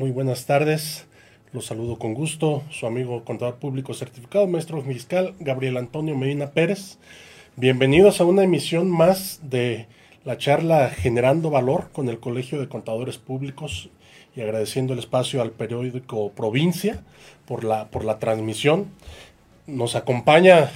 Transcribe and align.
Muy 0.00 0.12
buenas 0.12 0.46
tardes. 0.46 1.04
Los 1.52 1.66
saludo 1.66 1.98
con 1.98 2.14
gusto. 2.14 2.62
Su 2.70 2.86
amigo 2.86 3.22
contador 3.22 3.56
público 3.56 3.92
certificado, 3.92 4.46
maestro 4.46 4.80
fiscal 4.80 5.34
Gabriel 5.40 5.76
Antonio 5.76 6.16
Medina 6.16 6.52
Pérez. 6.52 6.96
Bienvenidos 7.56 8.18
a 8.18 8.24
una 8.24 8.42
emisión 8.42 8.90
más 8.90 9.40
de 9.42 9.88
la 10.24 10.38
charla 10.38 10.88
Generando 10.88 11.50
Valor 11.50 11.90
con 11.92 12.08
el 12.08 12.18
Colegio 12.18 12.58
de 12.58 12.66
Contadores 12.66 13.18
Públicos 13.18 13.90
y 14.34 14.40
agradeciendo 14.40 14.94
el 14.94 15.00
espacio 15.00 15.42
al 15.42 15.50
periódico 15.50 16.32
Provincia 16.32 17.02
por 17.44 17.62
la, 17.62 17.90
por 17.90 18.06
la 18.06 18.18
transmisión. 18.18 18.86
Nos 19.66 19.96
acompaña 19.96 20.70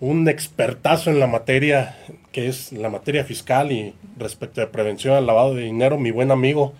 un 0.00 0.28
expertazo 0.28 1.08
en 1.08 1.18
la 1.18 1.26
materia 1.26 1.96
que 2.30 2.46
es 2.46 2.72
la 2.72 2.90
materia 2.90 3.24
fiscal 3.24 3.72
y 3.72 3.94
respecto 4.18 4.60
de 4.60 4.66
prevención 4.66 5.14
al 5.14 5.24
lavado 5.24 5.54
de 5.54 5.62
dinero, 5.62 5.96
mi 5.96 6.10
buen 6.10 6.30
amigo 6.30 6.74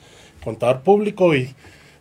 contador 0.44 0.82
público 0.82 1.34
y 1.34 1.54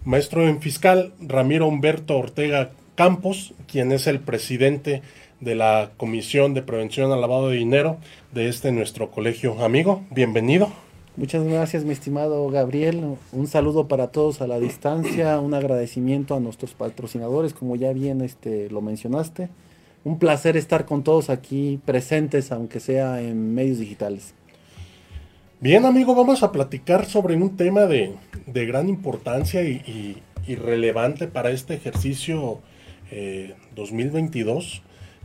maestro 0.06 0.48
en 0.48 0.62
fiscal 0.62 1.14
Ramiro 1.20 1.68
Humberto 1.68 2.18
Ortega 2.18 2.70
Campos, 2.94 3.54
quien 3.68 3.92
es 3.92 4.08
el 4.08 4.20
presidente 4.20 5.02
de 5.42 5.56
la 5.56 5.90
Comisión 5.98 6.54
de 6.54 6.62
Prevención 6.62 7.12
al 7.12 7.20
Lavado 7.20 7.50
de 7.50 7.58
Dinero 7.58 7.98
de 8.32 8.48
este 8.48 8.72
nuestro 8.72 9.12
colegio. 9.12 9.62
Amigo, 9.64 10.04
bienvenido. 10.12 10.70
Muchas 11.18 11.44
gracias, 11.44 11.86
mi 11.86 11.92
estimado 11.92 12.48
Gabriel. 12.50 13.16
Un 13.32 13.48
saludo 13.48 13.88
para 13.88 14.08
todos 14.08 14.42
a 14.42 14.48
la 14.48 14.60
distancia, 14.60 15.40
un 15.40 15.54
agradecimiento 15.54 16.36
a 16.36 16.40
nuestros 16.40 16.74
patrocinadores, 16.74 17.54
como 17.54 17.76
ya 17.76 17.92
bien 17.92 18.22
este, 18.22 18.70
lo 18.70 18.82
mencionaste. 18.82 19.50
Un 20.04 20.20
placer 20.20 20.56
estar 20.56 20.86
con 20.86 21.04
todos 21.04 21.32
aquí 21.32 21.80
presentes, 21.84 22.52
aunque 22.52 22.80
sea 22.80 23.22
en 23.22 23.56
medios 23.56 23.80
digitales. 23.80 24.36
Bien, 25.62 25.86
amigo, 25.86 26.14
vamos 26.16 26.44
a 26.44 26.52
platicar 26.52 27.06
sobre 27.06 27.36
un 27.38 27.56
tema 27.56 27.86
de, 27.86 28.18
gran 28.46 28.90
importancia 28.90 29.64
y, 29.64 30.22
relevante 30.48 31.28
para 31.28 31.50
este 31.50 31.76
ejercicio 31.76 32.60
2022 33.74 34.76
eh, 34.76 34.82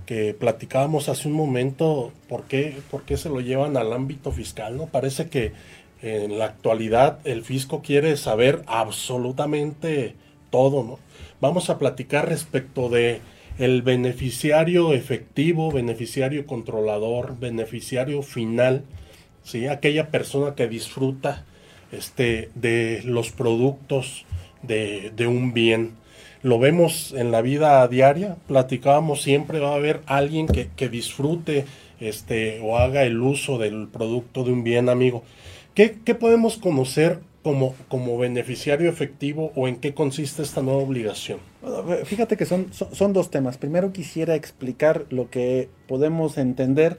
que 0.07 0.35
platicábamos 0.35 1.09
hace 1.09 1.27
un 1.27 1.35
momento, 1.35 2.13
¿por 2.29 2.45
qué, 2.45 2.79
¿por 2.93 3.03
qué 3.03 3.17
se 3.17 3.29
lo 3.29 3.41
llevan 3.41 3.77
al 3.77 3.93
ámbito 3.93 4.31
fiscal? 4.31 4.77
¿no? 4.77 4.87
Parece 4.87 5.29
que 5.29 5.53
en 6.01 6.39
la 6.39 6.45
actualidad 6.47 7.19
el 7.25 7.43
fisco 7.43 7.83
quiere 7.83 8.17
saber 8.17 8.63
absolutamente 8.67 10.15
todo, 10.51 10.85
¿no? 10.85 10.99
Vamos 11.41 11.71
a 11.71 11.79
platicar 11.79 12.29
respecto 12.29 12.89
de 12.89 13.21
el 13.59 13.83
beneficiario 13.83 14.95
efectivo, 14.95 15.73
beneficiario 15.73 16.47
controlador, 16.47 17.39
beneficiario 17.39 18.23
final, 18.23 18.85
¿sí? 19.43 19.67
aquella 19.67 20.11
persona 20.11 20.55
que 20.55 20.69
disfruta 20.69 21.45
este, 21.93 22.51
de 22.55 23.03
los 23.05 23.31
productos 23.31 24.25
de, 24.63 25.13
de 25.15 25.27
un 25.27 25.53
bien. 25.53 25.93
Lo 26.43 26.59
vemos 26.59 27.13
en 27.17 27.33
la 27.33 27.43
vida 27.43 27.87
diaria, 27.89 28.37
platicábamos 28.47 29.23
siempre, 29.23 29.59
va 29.59 29.73
a 29.73 29.77
haber 29.77 30.01
alguien 30.07 30.47
que, 30.47 30.69
que 30.75 30.89
disfrute 30.89 31.67
este, 32.01 32.61
o 32.61 32.79
haga 32.79 33.05
el 33.05 33.21
uso 33.21 33.59
del 33.59 33.89
producto 33.89 34.45
de 34.45 34.53
un 34.53 34.65
bien, 34.65 34.89
amigo. 34.89 35.23
¿Qué, 35.75 35.99
qué 36.05 36.15
podemos 36.15 36.57
conocer 36.57 37.21
como, 37.43 37.75
como 37.89 38.19
beneficiario 38.19 38.89
efectivo 38.91 39.53
o 39.55 39.69
en 39.69 39.77
qué 39.77 39.95
consiste 39.95 40.43
esta 40.43 40.63
nueva 40.63 40.83
obligación? 40.83 41.39
fíjate 42.05 42.39
que 42.39 42.47
son, 42.47 42.73
son, 42.73 43.13
dos 43.13 43.31
temas. 43.31 43.59
Primero 43.59 43.93
quisiera 43.93 44.35
explicar 44.35 45.05
lo 45.11 45.29
que 45.29 45.69
podemos 45.87 46.39
entender 46.39 46.97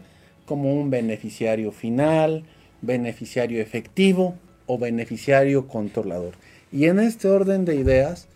como 0.52 0.74
un 0.74 0.90
beneficiario 0.90 1.72
final, 1.72 2.44
beneficiario 2.82 3.62
efectivo 3.62 4.36
o 4.66 4.78
beneficiario 4.78 5.70
controlador. 5.70 6.34
Y 6.74 6.88
en 6.88 7.00
este 7.00 7.30
orden 7.30 7.64
de 7.64 7.78
ideas 7.78 8.28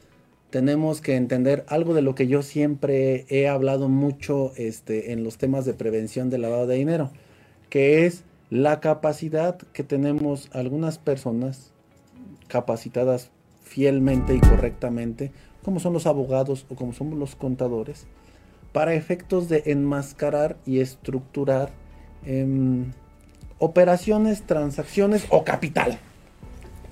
tenemos 0.49 1.01
que 1.01 1.17
entender 1.17 1.65
algo 1.67 1.93
de 1.93 2.01
lo 2.01 2.15
que 2.15 2.27
yo 2.27 2.41
siempre 2.41 3.25
he 3.27 3.49
hablado 3.49 3.89
mucho 3.89 4.53
este, 4.55 5.11
en 5.11 5.25
los 5.25 5.37
temas 5.37 5.65
de 5.65 5.73
prevención 5.73 6.29
del 6.29 6.43
lavado 6.43 6.67
de 6.67 6.77
dinero, 6.77 7.11
que 7.69 8.05
es 8.05 8.23
la 8.49 8.79
capacidad 8.79 9.57
que 9.57 9.83
tenemos 9.83 10.47
algunas 10.53 10.97
personas 10.97 11.73
capacitadas 12.47 13.29
fielmente 13.61 14.33
y 14.35 14.39
correctamente, 14.39 15.33
como 15.63 15.81
son 15.81 15.91
los 15.91 16.07
abogados 16.07 16.65
o 16.69 16.75
como 16.75 16.93
son 16.93 17.19
los 17.19 17.35
contadores, 17.35 18.07
para 18.71 18.93
efectos 18.93 19.49
de 19.49 19.63
enmascarar 19.65 20.55
y 20.65 20.79
estructurar 20.79 21.83
em, 22.25 22.91
operaciones, 23.59 24.43
transacciones 24.43 25.25
o 25.29 25.43
capital. 25.43 25.99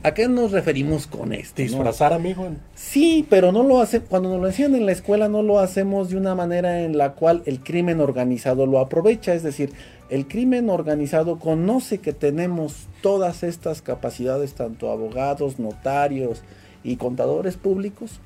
¿A 0.06 0.14
qué 0.14 0.28
nos 0.28 0.52
referimos 0.52 1.08
con 1.08 1.32
esto? 1.32 1.62
Disfrazar, 1.62 2.12
amigo. 2.12 2.46
Sí, 2.76 3.26
pero 3.30 3.54
no 3.54 3.64
lo 3.64 3.80
hace, 3.80 4.02
cuando 4.02 4.28
nos 4.30 4.42
lo 4.42 4.48
enseñan 4.48 4.76
en 4.76 4.86
la 4.86 4.92
escuela 4.92 5.30
no 5.30 5.42
lo 5.42 5.60
hacemos 5.60 6.10
de 6.10 6.18
una 6.18 6.36
manera 6.36 6.82
en 6.82 6.98
la 6.98 7.14
cual 7.14 7.42
el 7.46 7.62
crimen 7.62 8.02
organizado 8.02 8.66
lo 8.66 8.80
aprovecha. 8.80 9.34
Es 9.34 9.44
decir, 9.44 9.72
el 10.10 10.28
crimen 10.28 10.70
organizado 10.70 11.40
conoce 11.40 12.00
que 12.00 12.12
tenemos 12.12 12.88
todas 13.00 13.44
estas 13.44 13.82
capacidades, 13.82 14.56
tanto 14.56 14.92
abogados, 14.92 15.58
notarios 15.58 16.42
y 16.84 16.98
contadores 16.98 17.56
públicos, 17.56 18.20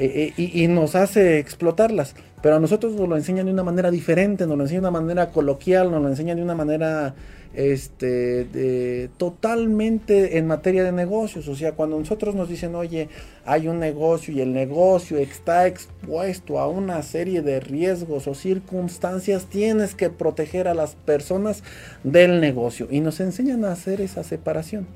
eh, 0.00 0.32
eh, 0.38 0.50
y, 0.54 0.66
nos 0.66 0.94
hace 0.94 1.38
explotarlas. 1.38 2.14
Pero 2.40 2.56
a 2.56 2.58
nosotros 2.58 2.94
nos 2.94 3.06
lo 3.06 3.16
enseñan 3.18 3.44
de 3.44 3.52
una 3.52 3.62
manera 3.62 3.90
diferente, 3.90 4.46
nos 4.46 4.56
lo 4.56 4.64
enseñan 4.64 4.84
de 4.84 4.88
una 4.88 5.00
manera 5.00 5.30
coloquial, 5.30 5.90
nos 5.90 6.00
lo 6.00 6.08
enseñan 6.08 6.38
de 6.38 6.42
una 6.42 6.54
manera 6.54 7.14
este, 7.52 8.44
de, 8.46 9.10
totalmente 9.18 10.38
en 10.38 10.46
materia 10.46 10.84
de 10.84 10.92
negocios. 10.92 11.48
O 11.48 11.54
sea, 11.54 11.72
cuando 11.72 11.98
nosotros 11.98 12.34
nos 12.34 12.48
dicen, 12.48 12.74
oye, 12.76 13.10
hay 13.44 13.68
un 13.68 13.78
negocio 13.78 14.32
y 14.32 14.40
el 14.40 14.54
negocio 14.54 15.18
está 15.18 15.66
expuesto 15.66 16.58
a 16.58 16.66
una 16.66 17.02
serie 17.02 17.42
de 17.42 17.60
riesgos 17.60 18.26
o 18.26 18.34
circunstancias, 18.34 19.48
tienes 19.50 19.94
que 19.94 20.08
proteger 20.08 20.66
a 20.66 20.72
las 20.72 20.94
personas 20.94 21.62
del 22.04 22.40
negocio. 22.40 22.88
Y 22.90 23.00
nos 23.00 23.20
enseñan 23.20 23.66
a 23.66 23.72
hacer 23.72 24.00
esa 24.00 24.24
separación. 24.24 24.86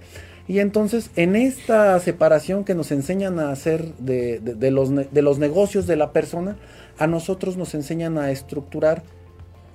Y 0.47 0.59
entonces 0.59 1.11
en 1.17 1.37
esta 1.37 1.99
separación 2.01 2.65
que 2.65 2.75
nos 2.75 2.93
enseñan 2.93 3.39
a 3.39 3.51
hacer 3.51 3.95
de, 3.97 4.71
los, 4.71 4.95
de 4.95 5.23
los 5.23 5.39
negocios 5.39 5.87
de 5.87 5.97
la 5.97 6.13
persona, 6.13 6.57
a 6.99 7.07
nosotros 7.07 7.57
nos 7.57 7.75
enseñan 7.75 8.19
a 8.19 8.31
estructurar 8.31 9.03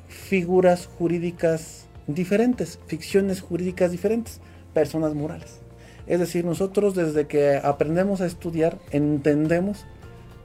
figuras 0.08 0.88
jurídicas 0.97 1.85
diferentes, 2.08 2.79
ficciones 2.88 3.41
jurídicas 3.41 3.91
diferentes, 3.91 4.41
personas 4.74 5.16
morales. 5.16 5.59
Es 6.08 6.19
decir, 6.19 6.46
nosotros 6.46 6.96
desde 6.96 7.28
que 7.28 7.59
aprendemos 7.63 8.22
a 8.22 8.25
estudiar 8.25 8.79
entendemos 8.91 9.85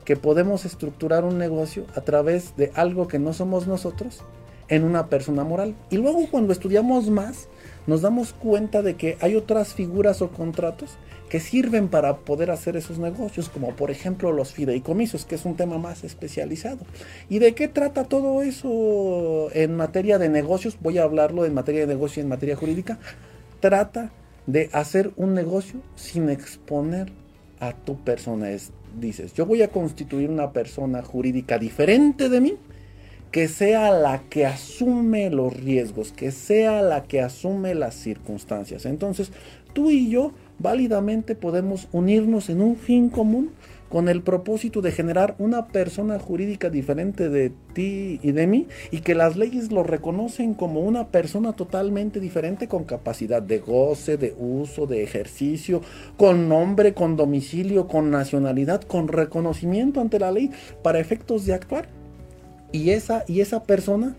que 0.05 0.17
podemos 0.17 0.65
estructurar 0.65 1.25
un 1.25 1.39
negocio 1.39 1.87
a 1.95 2.03
través 2.03 2.57
de 2.57 2.71
algo 2.75 3.09
que 3.09 3.19
no 3.19 3.33
somos 3.33 3.67
nosotros 3.67 4.23
en 4.69 4.85
una 4.85 5.09
persona 5.09 5.45
moral. 5.45 5.75
Y 5.91 5.97
luego 5.97 6.27
cuando 6.31 6.53
estudiamos 6.53 7.11
más, 7.11 7.49
nos 7.87 8.03
damos 8.03 8.33
cuenta 8.33 8.83
de 8.83 8.95
que 8.95 9.17
hay 9.21 9.37
otras 9.37 9.75
figuras 9.75 10.23
o 10.23 10.31
contratos 10.31 10.97
que 11.29 11.41
sirven 11.41 11.89
para 11.89 12.19
poder 12.19 12.51
hacer 12.51 12.77
esos 12.77 12.99
negocios, 12.99 13.49
como 13.49 13.75
por 13.75 13.91
ejemplo 13.91 14.31
los 14.31 14.53
fideicomisos, 14.53 15.25
que 15.25 15.35
es 15.35 15.45
un 15.45 15.57
tema 15.57 15.79
más 15.79 16.05
especializado. 16.05 16.87
¿Y 17.29 17.41
de 17.41 17.55
qué 17.55 17.67
trata 17.67 18.05
todo 18.05 18.43
eso 18.43 19.49
en 19.53 19.77
materia 19.77 20.19
de 20.19 20.29
negocios? 20.29 20.77
Voy 20.81 20.99
a 20.99 21.03
hablarlo 21.03 21.45
en 21.45 21.55
materia 21.55 21.81
de 21.81 21.87
negocio 21.89 22.21
y 22.21 22.25
en 22.25 22.29
materia 22.29 22.57
jurídica. 22.57 22.99
Trata 23.61 24.13
de 24.47 24.71
hacer 24.73 25.11
un 25.17 25.35
negocio 25.35 25.81
sin 25.97 26.29
exponer 26.29 27.11
a 27.61 27.73
tu 27.73 27.99
persona. 28.05 28.49
dices, 28.99 29.33
yo 29.35 29.47
voy 29.47 29.63
a 29.63 29.69
constituir 29.69 30.31
una 30.31 30.53
persona 30.53 31.03
jurídica 31.03 31.59
diferente 31.59 32.29
de 32.29 32.41
mí, 32.41 32.57
que 33.35 33.49
sea 33.49 33.91
la 33.91 34.23
que 34.31 34.47
asume 34.47 35.29
los 35.29 35.53
riesgos, 35.57 36.13
que 36.13 36.31
sea 36.31 36.83
la 36.83 37.03
que 37.03 37.21
asume 37.21 37.75
las 37.75 37.97
circunstancias. 37.97 38.87
Entonces, 38.87 39.33
tú 39.73 39.91
y 39.91 40.09
yo 40.09 40.31
válidamente 40.61 41.35
podemos 41.35 41.89
unirnos 41.91 42.49
en 42.49 42.61
un 42.61 42.77
fin 42.77 43.09
común 43.09 43.51
con 43.89 44.09
el 44.09 44.23
propósito 44.23 44.83
de 44.83 44.93
generar 44.93 45.35
una 45.41 45.67
persona 45.67 46.21
jurídica 46.21 46.71
diferente 46.71 47.29
de 47.29 47.51
ti 47.73 48.21
y 48.23 48.31
de 48.31 48.47
mí 48.47 48.69
y 48.93 49.01
que 49.01 49.17
las 49.17 49.37
leyes 49.37 49.73
lo 49.73 49.83
reconocen 49.83 50.55
como 50.55 50.83
una 50.83 51.09
persona 51.09 51.55
totalmente 51.55 52.21
diferente 52.21 52.69
con 52.69 52.85
capacidad 52.85 53.43
de 53.43 53.59
goce, 53.59 54.17
de 54.17 54.33
uso, 54.39 54.87
de 54.87 55.03
ejercicio, 55.03 55.81
con 56.17 56.49
nombre, 56.49 56.95
con 56.95 57.17
domicilio, 57.17 57.89
con 57.89 58.13
nacionalidad, 58.13 58.83
con 58.83 59.09
reconocimiento 59.09 60.01
ante 60.01 60.21
la 60.21 60.31
ley 60.31 60.53
para 60.85 61.01
efectos 61.01 61.47
de 61.47 61.55
actuar 61.55 62.04
y 62.75 62.91
esa, 62.91 63.25
y 63.29 63.41
esa 63.41 63.63
persona 63.63 64.17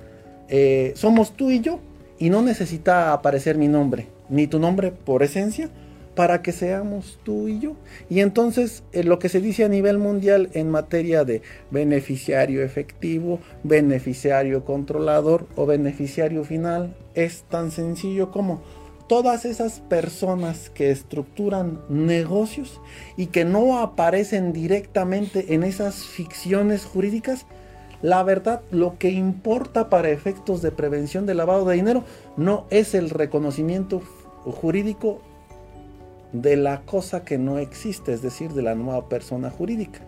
eh, 0.48 0.94
somos 0.96 1.34
tú 1.34 1.52
y 1.52 1.60
yo. 1.60 1.80
Y 2.18 2.30
no 2.30 2.42
necesita 2.42 3.12
aparecer 3.12 3.58
mi 3.58 3.68
nombre, 3.68 4.08
ni 4.30 4.48
tu 4.48 4.58
nombre 4.58 4.94
por 4.94 5.22
esencia, 5.22 5.70
para 6.16 6.42
que 6.42 6.54
seamos 6.54 7.20
tú 7.24 7.50
y 7.50 7.60
yo. 7.60 7.76
Y 8.10 8.22
entonces 8.22 8.84
eh, 8.94 9.04
lo 9.04 9.20
que 9.20 9.28
se 9.28 9.42
dice 9.42 9.66
a 9.66 9.70
nivel 9.70 9.98
mundial 9.98 10.50
en 10.54 10.70
materia 10.70 11.26
de 11.26 11.42
beneficiario 11.72 12.64
efectivo, 12.64 13.42
beneficiario 13.64 14.64
controlador 14.64 15.46
o 15.58 15.66
beneficiario 15.66 16.46
final 16.46 16.96
es 17.16 17.44
tan 17.50 17.72
sencillo 17.72 18.32
como 18.32 18.62
todas 19.08 19.44
esas 19.44 19.82
personas 19.82 20.70
que 20.70 20.90
estructuran 20.90 21.82
negocios 21.90 22.80
y 23.18 23.28
que 23.28 23.46
no 23.46 23.80
aparecen 23.80 24.54
directamente 24.54 25.54
en 25.54 25.64
esas 25.64 26.06
ficciones 26.06 26.86
jurídicas, 26.86 27.46
la 28.02 28.24
verdad, 28.24 28.62
lo 28.72 28.98
que 28.98 29.10
importa 29.10 29.90
para 29.90 30.10
efectos 30.10 30.62
de 30.62 30.72
prevención 30.72 31.26
de 31.26 31.36
lavado 31.36 31.66
de 31.66 31.76
dinero 31.76 32.04
no 32.38 32.66
es 32.70 32.94
el 32.94 33.10
reconocimiento 33.10 34.02
jurídico 34.44 35.22
de 36.32 36.58
la 36.58 36.82
cosa 36.82 37.24
que 37.24 37.38
no 37.38 37.58
existe, 37.58 38.14
es 38.14 38.22
decir, 38.22 38.52
de 38.52 38.62
la 38.62 38.76
nueva 38.76 39.08
persona 39.08 39.50
jurídica, 39.50 40.02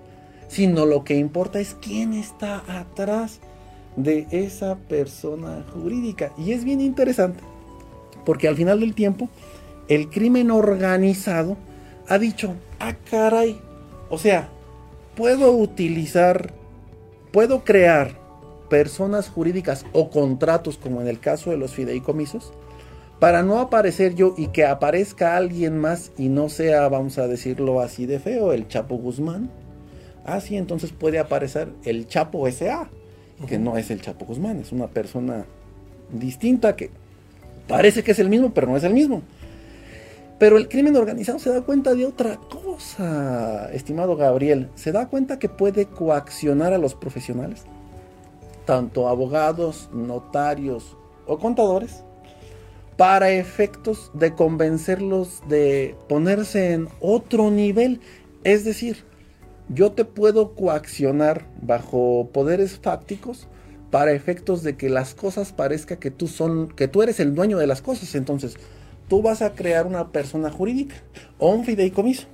sino 0.48 0.86
lo 0.86 1.04
que 1.04 1.16
importa 1.16 1.60
es 1.60 1.76
quién 1.82 2.14
está 2.14 2.64
atrás 2.68 3.40
de 3.96 4.28
esa 4.32 4.76
persona 4.76 5.66
jurídica. 5.74 6.32
Y 6.38 6.52
es 6.52 6.64
bien 6.64 6.82
interesante 6.82 7.42
porque 8.28 8.50
al 8.50 8.58
final 8.58 8.82
del 8.82 8.94
tiempo, 8.94 9.30
el 9.88 10.10
crimen 10.10 10.52
organizado 10.52 11.56
ha 12.10 12.20
dicho, 12.20 12.56
ah, 12.78 12.94
caray, 13.10 13.58
o 14.10 14.18
sea, 14.18 14.50
puedo 15.16 15.54
utilizar, 15.54 16.54
puedo 17.32 17.64
crear 17.64 18.20
personas 18.70 19.30
jurídicas 19.30 19.86
o 19.94 20.10
contratos, 20.10 20.78
como 20.78 21.02
en 21.02 21.08
el 21.08 21.20
caso 21.20 21.52
de 21.52 21.58
los 21.58 21.74
fideicomisos, 21.74 22.54
para 23.20 23.44
no 23.44 23.60
aparecer 23.60 24.16
yo 24.16 24.34
y 24.38 24.48
que 24.48 24.66
aparezca 24.66 25.38
alguien 25.38 25.78
más 25.78 26.12
y 26.18 26.30
no 26.30 26.50
sea, 26.50 26.88
vamos 26.90 27.18
a 27.18 27.28
decirlo 27.28 27.82
así 27.82 28.06
de 28.06 28.20
feo, 28.20 28.54
el 28.54 28.68
Chapo 28.68 28.96
Guzmán. 28.96 29.50
Así 30.26 30.56
ah, 30.56 30.60
entonces 30.60 30.92
puede 30.92 31.20
aparecer 31.20 31.70
el 31.84 32.08
Chapo 32.08 32.50
SA, 32.52 32.90
que 33.48 33.58
no 33.58 33.78
es 33.78 33.90
el 33.92 34.02
Chapo 34.02 34.26
Guzmán, 34.26 34.60
es 34.60 34.72
una 34.72 34.88
persona 34.88 35.46
distinta 36.12 36.76
que 36.76 36.92
Parece 37.68 38.04
que 38.04 38.12
es 38.12 38.20
el 38.20 38.30
mismo, 38.30 38.54
pero 38.54 38.68
no 38.68 38.78
es 38.78 38.84
el 38.84 38.94
mismo. 38.94 39.22
Pero 40.40 40.58
el 40.58 40.70
crimen 40.70 40.96
organizado 40.96 41.40
se 41.40 41.50
da 41.50 41.62
cuenta 41.62 41.96
de 41.96 42.06
otra 42.06 42.38
cosa, 42.38 43.72
estimado 43.74 44.16
Gabriel. 44.16 44.70
Se 44.76 44.92
da 44.92 45.08
cuenta 45.08 45.40
que 45.40 45.50
puede 45.50 45.88
coaccionar 45.88 46.74
a 46.74 46.78
los 46.78 46.94
profesionales, 46.94 47.64
tanto 48.66 49.08
abogados, 49.08 49.90
notarios 49.92 50.96
o 51.26 51.40
contadores, 51.40 52.04
para 52.98 53.32
efectos 53.32 54.12
de 54.14 54.34
convencerlos 54.36 55.42
de 55.50 55.96
ponerse 56.08 56.74
en 56.74 56.88
otro 57.00 57.50
nivel. 57.50 58.00
Es 58.44 58.64
decir, 58.64 59.06
yo 59.70 59.92
te 59.92 60.06
puedo 60.06 60.54
coaccionar 60.54 61.48
bajo 61.62 62.30
poderes 62.32 62.80
fácticos 62.80 63.48
para 63.90 64.12
efectos 64.12 64.62
de 64.62 64.78
que 64.78 64.90
las 64.90 65.16
cosas 65.16 65.52
parezca 65.52 65.98
que 65.98 66.12
tú 66.12 66.28
son, 66.28 66.68
que 66.68 66.88
tú 66.88 67.02
eres 67.02 67.20
el 67.20 67.34
dueño 67.34 67.58
de 67.58 67.68
las 67.68 67.82
cosas. 67.82 68.14
Entonces, 68.16 68.58
tú 69.08 69.22
vas 69.22 69.42
a 69.42 69.54
crear 69.54 69.86
una 69.86 70.12
persona 70.12 70.50
jurídica 70.50 70.96
o 71.38 71.52
un 71.52 71.66
fideicomiso. 71.66 72.28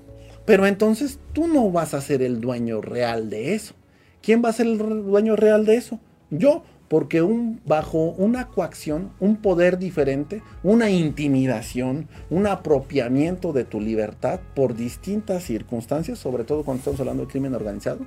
Pero 0.45 0.65
entonces 0.65 1.19
tú 1.31 1.47
no 1.47 1.71
vas 1.71 1.93
a 1.93 2.01
ser 2.01 2.21
el 2.21 2.41
dueño 2.41 2.81
real 2.81 3.29
de 3.29 3.55
eso. 3.55 3.75
¿Quién 4.21 4.43
va 4.43 4.49
a 4.49 4.53
ser 4.53 4.67
el 4.67 4.77
dueño 4.77 5.35
real 5.35 5.65
de 5.65 5.75
eso? 5.75 5.99
Yo, 6.29 6.63
porque 6.87 7.21
un, 7.21 7.61
bajo 7.65 8.11
una 8.17 8.47
coacción, 8.47 9.11
un 9.19 9.37
poder 9.37 9.77
diferente, 9.77 10.41
una 10.63 10.89
intimidación, 10.89 12.07
un 12.29 12.47
apropiamiento 12.47 13.53
de 13.53 13.63
tu 13.65 13.79
libertad 13.79 14.39
por 14.53 14.75
distintas 14.75 15.43
circunstancias, 15.43 16.19
sobre 16.19 16.43
todo 16.43 16.63
cuando 16.63 16.79
estamos 16.79 16.99
hablando 16.99 17.25
de 17.25 17.31
crimen 17.31 17.55
organizado, 17.55 18.05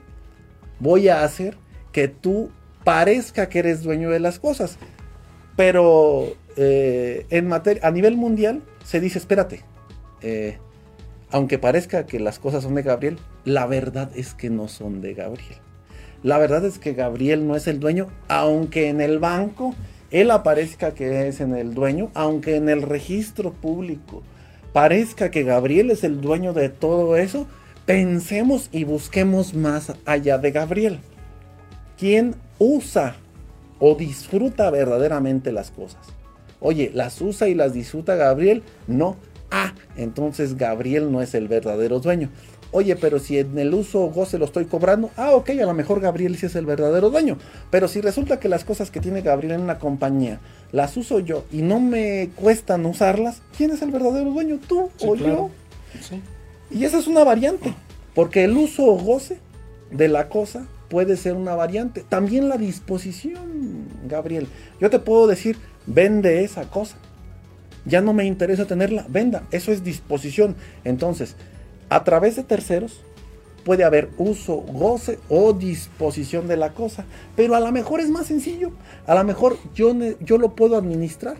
voy 0.78 1.08
a 1.08 1.22
hacer 1.22 1.56
que 1.92 2.08
tú 2.08 2.50
parezca 2.84 3.48
que 3.48 3.60
eres 3.60 3.82
dueño 3.82 4.10
de 4.10 4.20
las 4.20 4.38
cosas. 4.38 4.78
Pero 5.56 6.34
eh, 6.56 7.26
en 7.30 7.48
materia, 7.48 7.86
a 7.86 7.90
nivel 7.90 8.16
mundial 8.16 8.62
se 8.84 9.00
dice, 9.00 9.18
espérate, 9.18 9.62
eh, 10.22 10.58
aunque 11.30 11.58
parezca 11.58 12.06
que 12.06 12.20
las 12.20 12.38
cosas 12.38 12.64
son 12.64 12.74
de 12.74 12.82
Gabriel, 12.82 13.18
la 13.44 13.66
verdad 13.66 14.10
es 14.14 14.34
que 14.34 14.50
no 14.50 14.68
son 14.68 15.00
de 15.00 15.14
Gabriel. 15.14 15.58
La 16.22 16.38
verdad 16.38 16.64
es 16.64 16.78
que 16.78 16.94
Gabriel 16.94 17.46
no 17.46 17.56
es 17.56 17.66
el 17.66 17.78
dueño, 17.78 18.08
aunque 18.28 18.88
en 18.88 19.00
el 19.00 19.18
banco 19.18 19.74
él 20.10 20.30
aparezca 20.30 20.94
que 20.94 21.28
es 21.28 21.40
en 21.40 21.54
el 21.54 21.74
dueño, 21.74 22.10
aunque 22.14 22.56
en 22.56 22.68
el 22.68 22.82
registro 22.82 23.52
público 23.52 24.22
parezca 24.72 25.30
que 25.30 25.42
Gabriel 25.42 25.90
es 25.90 26.04
el 26.04 26.20
dueño 26.20 26.52
de 26.52 26.68
todo 26.68 27.16
eso, 27.16 27.46
pensemos 27.86 28.68
y 28.72 28.84
busquemos 28.84 29.54
más 29.54 29.92
allá 30.04 30.38
de 30.38 30.50
Gabriel. 30.50 31.00
¿Quién 31.98 32.34
usa 32.58 33.16
o 33.78 33.94
disfruta 33.94 34.70
verdaderamente 34.70 35.52
las 35.52 35.70
cosas. 35.70 36.15
Oye, 36.60 36.90
¿las 36.94 37.20
usa 37.20 37.48
y 37.48 37.54
las 37.54 37.72
disfruta 37.72 38.14
Gabriel? 38.16 38.62
No. 38.86 39.16
Ah, 39.50 39.74
entonces 39.96 40.56
Gabriel 40.56 41.12
no 41.12 41.22
es 41.22 41.34
el 41.34 41.48
verdadero 41.48 42.00
dueño. 42.00 42.30
Oye, 42.72 42.96
pero 42.96 43.18
si 43.20 43.38
en 43.38 43.58
el 43.58 43.72
uso 43.72 44.02
o 44.02 44.10
goce 44.10 44.38
lo 44.38 44.44
estoy 44.44 44.64
cobrando, 44.64 45.10
ah, 45.16 45.32
ok, 45.34 45.50
a 45.50 45.66
lo 45.66 45.72
mejor 45.72 46.00
Gabriel 46.00 46.36
sí 46.36 46.46
es 46.46 46.56
el 46.56 46.66
verdadero 46.66 47.10
dueño. 47.10 47.38
Pero 47.70 47.88
si 47.88 48.00
resulta 48.00 48.40
que 48.40 48.48
las 48.48 48.64
cosas 48.64 48.90
que 48.90 49.00
tiene 49.00 49.22
Gabriel 49.22 49.54
en 49.54 49.60
una 49.62 49.78
compañía 49.78 50.40
las 50.72 50.96
uso 50.96 51.20
yo 51.20 51.44
y 51.52 51.62
no 51.62 51.80
me 51.80 52.30
cuestan 52.34 52.84
usarlas, 52.84 53.40
¿quién 53.56 53.70
es 53.70 53.82
el 53.82 53.92
verdadero 53.92 54.30
dueño? 54.30 54.58
¿Tú 54.66 54.90
o 55.00 55.14
yo? 55.14 55.50
Y 56.70 56.84
esa 56.84 56.98
es 56.98 57.06
una 57.06 57.22
variante, 57.22 57.72
porque 58.14 58.44
el 58.44 58.56
uso 58.56 58.84
o 58.84 58.98
goce 58.98 59.38
de 59.90 60.08
la 60.08 60.28
cosa 60.28 60.66
puede 60.88 61.16
ser 61.16 61.34
una 61.34 61.54
variante. 61.54 62.04
También 62.06 62.48
la 62.48 62.58
disposición, 62.58 63.86
Gabriel. 64.08 64.48
Yo 64.80 64.90
te 64.90 64.98
puedo 64.98 65.26
decir, 65.26 65.56
vende 65.86 66.44
esa 66.44 66.68
cosa. 66.70 66.96
Ya 67.84 68.00
no 68.00 68.12
me 68.12 68.24
interesa 68.24 68.66
tenerla, 68.66 69.06
venda. 69.08 69.44
Eso 69.50 69.72
es 69.72 69.84
disposición. 69.84 70.56
Entonces, 70.84 71.36
a 71.88 72.04
través 72.04 72.36
de 72.36 72.42
terceros 72.42 73.00
puede 73.64 73.84
haber 73.84 74.10
uso, 74.18 74.56
goce 74.56 75.18
o 75.28 75.52
disposición 75.52 76.48
de 76.48 76.56
la 76.56 76.72
cosa. 76.72 77.04
Pero 77.36 77.54
a 77.54 77.60
lo 77.60 77.70
mejor 77.72 78.00
es 78.00 78.10
más 78.10 78.26
sencillo. 78.26 78.72
A 79.06 79.14
lo 79.14 79.24
mejor 79.24 79.56
yo, 79.74 79.94
yo 80.20 80.38
lo 80.38 80.54
puedo 80.54 80.76
administrar. 80.76 81.36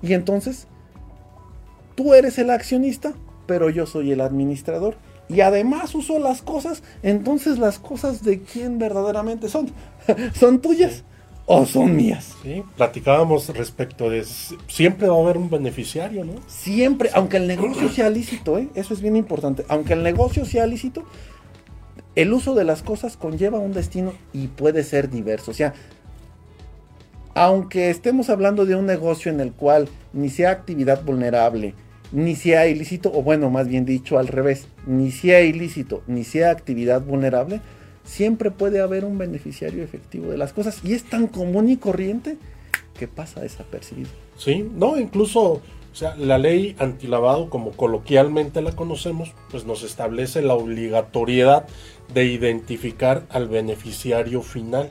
Y 0.00 0.14
entonces, 0.14 0.66
tú 1.94 2.14
eres 2.14 2.38
el 2.38 2.50
accionista, 2.50 3.12
pero 3.46 3.70
yo 3.70 3.86
soy 3.86 4.12
el 4.12 4.20
administrador 4.20 4.96
y 5.28 5.42
además 5.42 5.94
usó 5.94 6.18
las 6.18 6.42
cosas, 6.42 6.82
entonces 7.02 7.58
las 7.58 7.78
cosas 7.78 8.24
de 8.24 8.40
quién 8.40 8.78
verdaderamente 8.78 9.48
son, 9.48 9.70
son 10.34 10.60
tuyas 10.60 11.04
o 11.50 11.64
son 11.64 11.96
mías. 11.96 12.36
Sí, 12.42 12.62
platicábamos 12.76 13.48
respecto 13.56 14.10
de 14.10 14.22
siempre 14.68 15.08
va 15.08 15.16
a 15.16 15.20
haber 15.20 15.38
un 15.38 15.48
beneficiario, 15.48 16.22
¿no? 16.22 16.34
Siempre, 16.46 17.08
aunque 17.14 17.38
el 17.38 17.46
negocio 17.46 17.88
sea 17.88 18.10
lícito, 18.10 18.58
¿eh? 18.58 18.68
eso 18.74 18.92
es 18.92 19.00
bien 19.00 19.16
importante, 19.16 19.64
aunque 19.68 19.94
el 19.94 20.02
negocio 20.02 20.44
sea 20.44 20.66
lícito, 20.66 21.04
el 22.14 22.34
uso 22.34 22.54
de 22.54 22.64
las 22.64 22.82
cosas 22.82 23.16
conlleva 23.16 23.58
un 23.58 23.72
destino 23.72 24.12
y 24.34 24.48
puede 24.48 24.84
ser 24.84 25.08
diverso, 25.08 25.50
o 25.52 25.54
sea, 25.54 25.72
aunque 27.34 27.88
estemos 27.88 28.28
hablando 28.28 28.66
de 28.66 28.74
un 28.74 28.84
negocio 28.84 29.32
en 29.32 29.40
el 29.40 29.52
cual 29.52 29.88
ni 30.12 30.28
sea 30.28 30.50
actividad 30.50 31.02
vulnerable, 31.02 31.74
ni 32.12 32.36
sea 32.36 32.66
ilícito, 32.66 33.10
o 33.14 33.22
bueno, 33.22 33.48
más 33.48 33.68
bien 33.68 33.86
dicho 33.86 34.18
al 34.18 34.28
revés, 34.28 34.68
ni 34.86 35.12
sea 35.12 35.40
ilícito, 35.40 36.02
ni 36.06 36.24
sea 36.24 36.50
actividad 36.50 37.00
vulnerable, 37.00 37.62
siempre 38.08 38.50
puede 38.50 38.80
haber 38.80 39.04
un 39.04 39.18
beneficiario 39.18 39.84
efectivo 39.84 40.30
de 40.30 40.38
las 40.38 40.52
cosas. 40.52 40.80
Y 40.82 40.94
es 40.94 41.04
tan 41.04 41.26
común 41.26 41.68
y 41.68 41.76
corriente 41.76 42.38
que 42.98 43.06
pasa 43.06 43.40
desapercibido. 43.40 44.08
Sí, 44.36 44.68
no, 44.74 44.98
incluso, 44.98 45.40
o 45.42 45.62
sea, 45.92 46.16
la 46.16 46.38
ley 46.38 46.74
antilavado, 46.78 47.50
como 47.50 47.72
coloquialmente 47.72 48.62
la 48.62 48.72
conocemos, 48.72 49.32
pues 49.50 49.66
nos 49.66 49.82
establece 49.82 50.42
la 50.42 50.54
obligatoriedad 50.54 51.66
de 52.12 52.24
identificar 52.24 53.24
al 53.28 53.48
beneficiario 53.48 54.40
final. 54.42 54.90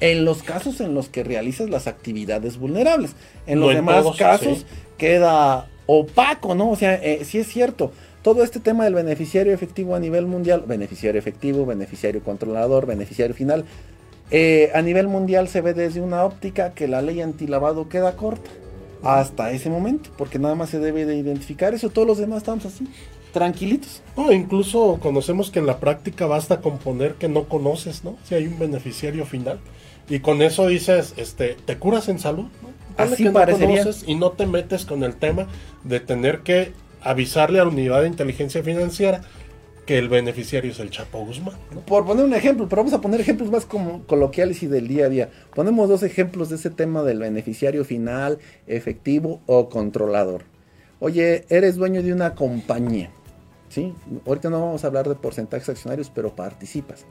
En 0.00 0.24
los 0.24 0.42
casos 0.42 0.80
en 0.80 0.94
los 0.94 1.08
que 1.08 1.22
realizas 1.22 1.70
las 1.70 1.86
actividades 1.86 2.58
vulnerables. 2.58 3.14
En 3.46 3.60
los 3.60 3.72
demás 3.72 4.04
casos 4.18 4.66
queda 4.98 5.68
opaco, 5.86 6.56
¿no? 6.56 6.70
O 6.70 6.76
sea, 6.76 6.94
eh, 6.94 7.24
sí 7.24 7.38
es 7.38 7.46
cierto. 7.46 7.92
Todo 8.26 8.42
este 8.42 8.58
tema 8.58 8.82
del 8.82 8.94
beneficiario 8.94 9.52
efectivo 9.52 9.94
a 9.94 10.00
nivel 10.00 10.26
mundial, 10.26 10.64
beneficiario 10.66 11.16
efectivo, 11.16 11.64
beneficiario 11.64 12.24
controlador, 12.24 12.84
beneficiario 12.84 13.36
final, 13.36 13.64
eh, 14.32 14.72
a 14.74 14.82
nivel 14.82 15.06
mundial 15.06 15.46
se 15.46 15.60
ve 15.60 15.74
desde 15.74 16.00
una 16.00 16.24
óptica 16.24 16.74
que 16.74 16.88
la 16.88 17.02
ley 17.02 17.20
antilavado 17.20 17.88
queda 17.88 18.16
corta 18.16 18.50
hasta 19.04 19.52
ese 19.52 19.70
momento, 19.70 20.10
porque 20.18 20.40
nada 20.40 20.56
más 20.56 20.70
se 20.70 20.80
debe 20.80 21.06
de 21.06 21.14
identificar 21.14 21.72
eso, 21.72 21.88
todos 21.88 22.08
los 22.08 22.18
demás 22.18 22.38
estamos 22.38 22.66
así, 22.66 22.88
tranquilitos. 23.32 24.02
No, 24.16 24.32
incluso 24.32 24.98
conocemos 25.00 25.52
que 25.52 25.60
en 25.60 25.66
la 25.66 25.78
práctica 25.78 26.26
basta 26.26 26.60
con 26.60 26.78
poner 26.78 27.14
que 27.14 27.28
no 27.28 27.44
conoces, 27.44 28.02
¿no? 28.02 28.16
Si 28.24 28.34
hay 28.34 28.48
un 28.48 28.58
beneficiario 28.58 29.24
final. 29.24 29.60
Y 30.08 30.18
con 30.18 30.42
eso 30.42 30.66
dices, 30.66 31.14
este, 31.16 31.56
te 31.64 31.78
curas 31.78 32.08
en 32.08 32.18
salud, 32.18 32.46
¿no? 32.60 32.76
Así 32.96 33.22
que 33.22 33.30
parecería. 33.30 33.84
y 34.04 34.16
no 34.16 34.32
te 34.32 34.46
metes 34.46 34.84
con 34.84 35.04
el 35.04 35.14
tema 35.14 35.46
de 35.84 36.00
tener 36.00 36.40
que 36.40 36.72
avisarle 37.02 37.60
a 37.60 37.64
la 37.64 37.70
unidad 37.70 38.02
de 38.02 38.08
inteligencia 38.08 38.62
financiera 38.62 39.22
que 39.86 39.98
el 39.98 40.08
beneficiario 40.08 40.72
es 40.72 40.80
el 40.80 40.90
Chapo 40.90 41.24
Guzmán. 41.24 41.54
Por 41.86 42.04
poner 42.04 42.24
un 42.24 42.34
ejemplo, 42.34 42.68
pero 42.68 42.82
vamos 42.82 42.92
a 42.92 43.00
poner 43.00 43.20
ejemplos 43.20 43.50
más 43.50 43.64
como 43.64 44.02
coloquiales 44.02 44.62
y 44.64 44.66
del 44.66 44.88
día 44.88 45.06
a 45.06 45.08
día. 45.08 45.30
Ponemos 45.54 45.88
dos 45.88 46.02
ejemplos 46.02 46.48
de 46.48 46.56
ese 46.56 46.70
tema 46.70 47.04
del 47.04 47.20
beneficiario 47.20 47.84
final, 47.84 48.38
efectivo 48.66 49.40
o 49.46 49.68
controlador. 49.68 50.44
Oye, 50.98 51.44
eres 51.48 51.76
dueño 51.76 52.02
de 52.02 52.12
una 52.12 52.34
compañía, 52.34 53.10
¿sí? 53.68 53.94
Ahorita 54.26 54.50
no 54.50 54.60
vamos 54.60 54.82
a 54.82 54.88
hablar 54.88 55.08
de 55.08 55.14
porcentajes 55.14 55.68
accionarios, 55.68 56.10
pero 56.12 56.34
participas. 56.34 57.06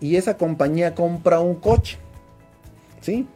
Y 0.00 0.16
esa 0.16 0.38
compañía 0.38 0.94
compra 0.94 1.40
un 1.40 1.56
coche, 1.56 1.98
¿sí? 3.00 3.26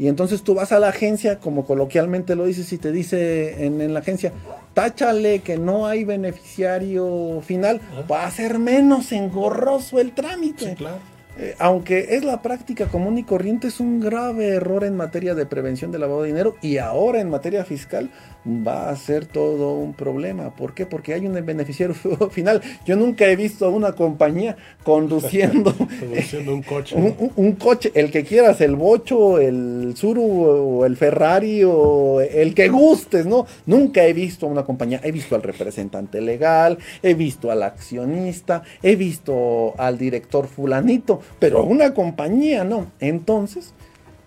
Y 0.00 0.08
entonces 0.08 0.40
tú 0.40 0.54
vas 0.54 0.72
a 0.72 0.78
la 0.78 0.88
agencia, 0.88 1.40
como 1.40 1.66
coloquialmente 1.66 2.34
lo 2.34 2.46
dices, 2.46 2.72
y 2.72 2.78
te 2.78 2.90
dice 2.90 3.66
en, 3.66 3.92
la 3.92 4.00
agencia, 4.00 4.32
táchale 4.72 5.40
que 5.40 5.58
no 5.58 5.86
hay 5.86 6.04
beneficiario 6.04 7.42
final, 7.42 7.82
va 8.10 8.24
a 8.24 8.30
ser 8.30 8.58
menos 8.58 9.12
engorroso 9.12 10.00
el 10.00 10.12
trámite. 10.12 10.74
claro. 10.76 10.96
Eh, 11.38 11.54
aunque 11.58 12.16
es 12.16 12.24
la 12.24 12.40
práctica 12.40 12.86
común 12.86 13.18
y 13.18 13.24
corriente, 13.24 13.68
es 13.68 13.78
un 13.78 14.00
grave 14.00 14.48
error 14.48 14.84
en 14.84 14.96
materia 14.96 15.34
de 15.34 15.44
prevención 15.44 15.92
del 15.92 16.00
lavado 16.00 16.22
de 16.22 16.28
dinero 16.28 16.56
y 16.62 16.78
ahora 16.78 17.20
en 17.20 17.28
materia 17.28 17.64
fiscal 17.64 18.10
va 18.46 18.88
a 18.88 18.96
ser 18.96 19.26
todo 19.26 19.74
un 19.74 19.92
problema. 19.92 20.50
¿Por 20.54 20.74
qué? 20.74 20.86
Porque 20.86 21.14
hay 21.14 21.26
un 21.26 21.34
beneficiario 21.44 21.94
final. 22.30 22.62
Yo 22.86 22.96
nunca 22.96 23.26
he 23.26 23.36
visto 23.36 23.66
a 23.66 23.68
una 23.68 23.92
compañía 23.92 24.56
conduciendo, 24.82 25.74
un 26.48 26.62
coche. 26.62 26.96
Un, 27.36 27.52
coche, 27.52 27.92
el 27.94 28.10
que 28.10 28.24
quieras, 28.24 28.60
el 28.60 28.76
Bocho, 28.76 29.38
el 29.38 29.94
Zuru 29.96 30.22
o 30.22 30.86
el 30.86 30.96
Ferrari 30.96 31.62
o 31.64 32.20
el 32.20 32.54
que 32.54 32.68
gustes, 32.68 33.26
¿no? 33.26 33.46
Nunca 33.66 34.04
he 34.04 34.12
visto 34.12 34.46
a 34.46 34.48
una 34.48 34.64
compañía. 34.64 35.00
He 35.02 35.12
visto 35.12 35.34
al 35.34 35.42
representante 35.42 36.20
legal, 36.20 36.78
he 37.02 37.14
visto 37.14 37.50
al 37.50 37.62
accionista, 37.62 38.62
he 38.82 38.96
visto 38.96 39.74
al 39.78 39.98
director 39.98 40.46
fulanito, 40.46 41.20
pero 41.38 41.62
una 41.64 41.92
compañía 41.92 42.64
no. 42.64 42.90
Entonces, 43.00 43.74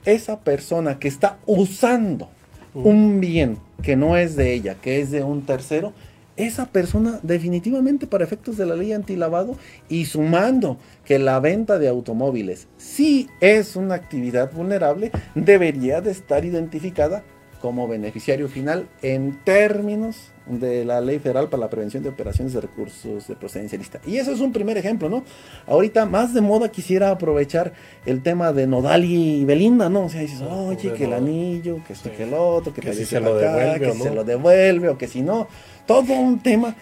esa 0.06 0.40
persona 0.42 1.00
que 1.00 1.08
está 1.08 1.38
usando 1.46 2.30
un 2.74 3.20
bien 3.20 3.58
que 3.82 3.96
no 3.96 4.18
es 4.18 4.36
de 4.36 4.54
ella, 4.54 4.76
que 4.76 5.02
es 5.02 5.12
de 5.12 5.24
un 5.24 5.46
tercero, 5.46 5.94
esa 6.36 6.66
persona 6.66 7.20
definitivamente 7.22 8.08
para 8.08 8.24
efectos 8.24 8.58
de 8.58 8.66
la 8.66 8.76
ley 8.76 8.92
antilavado 8.92 9.56
y 9.88 10.06
sumando 10.06 10.78
que 11.06 11.20
la 11.20 11.40
venta 11.40 11.78
de 11.78 11.88
automóviles 11.88 12.68
sí 12.78 13.30
es 13.40 13.76
una 13.76 13.96
actividad 13.96 14.52
vulnerable, 14.52 15.12
debería 15.36 16.02
de 16.02 16.12
estar 16.12 16.44
identificada 16.44 17.24
como 17.62 17.88
beneficiario 17.88 18.50
final 18.50 18.90
en 19.02 19.40
términos 19.44 20.33
de 20.46 20.84
la 20.84 21.00
Ley 21.00 21.20
Federal 21.20 21.50
para 21.50 21.62
la 21.62 21.70
Prevención 21.70 22.04
de 22.04 22.10
Operaciones 22.10 22.54
de 22.54 22.62
Recursos 22.62 23.28
de 23.28 23.36
Procedencia 23.36 23.78
Lista. 23.78 24.00
Y 24.06 24.18
eso 24.18 24.32
es 24.32 24.42
un 24.42 24.52
primer 24.52 24.78
ejemplo, 24.78 25.10
¿no? 25.10 25.24
Ahorita 25.68 26.06
más 26.06 26.34
de 26.34 26.42
moda 26.42 26.70
quisiera 26.70 27.12
aprovechar 27.12 27.74
el 28.06 28.22
tema 28.22 28.52
de 28.52 28.68
Nodal 28.68 29.06
y 29.06 29.46
Belinda, 29.46 29.90
¿no? 29.90 30.06
O 30.06 30.10
sea, 30.10 30.22
dices, 30.22 30.42
oye, 30.42 30.94
que 30.94 31.06
el 31.06 31.14
anillo, 31.14 31.80
que 31.88 31.94
esto, 31.94 32.12
que 32.12 32.24
el 32.24 32.34
otro, 32.34 32.74
que, 32.74 32.82
te 32.82 32.94
si 32.94 33.06
se 33.06 33.20
lo 33.20 33.36
devuelve 33.36 33.80
que 33.80 33.92
se 33.94 34.14
lo 34.14 34.24
devuelve 34.24 34.90
o 34.90 34.98
que 34.98 35.08
si 35.08 35.22
no. 35.22 35.48
Todo 35.86 36.14
un 36.14 36.40
tema 36.40 36.76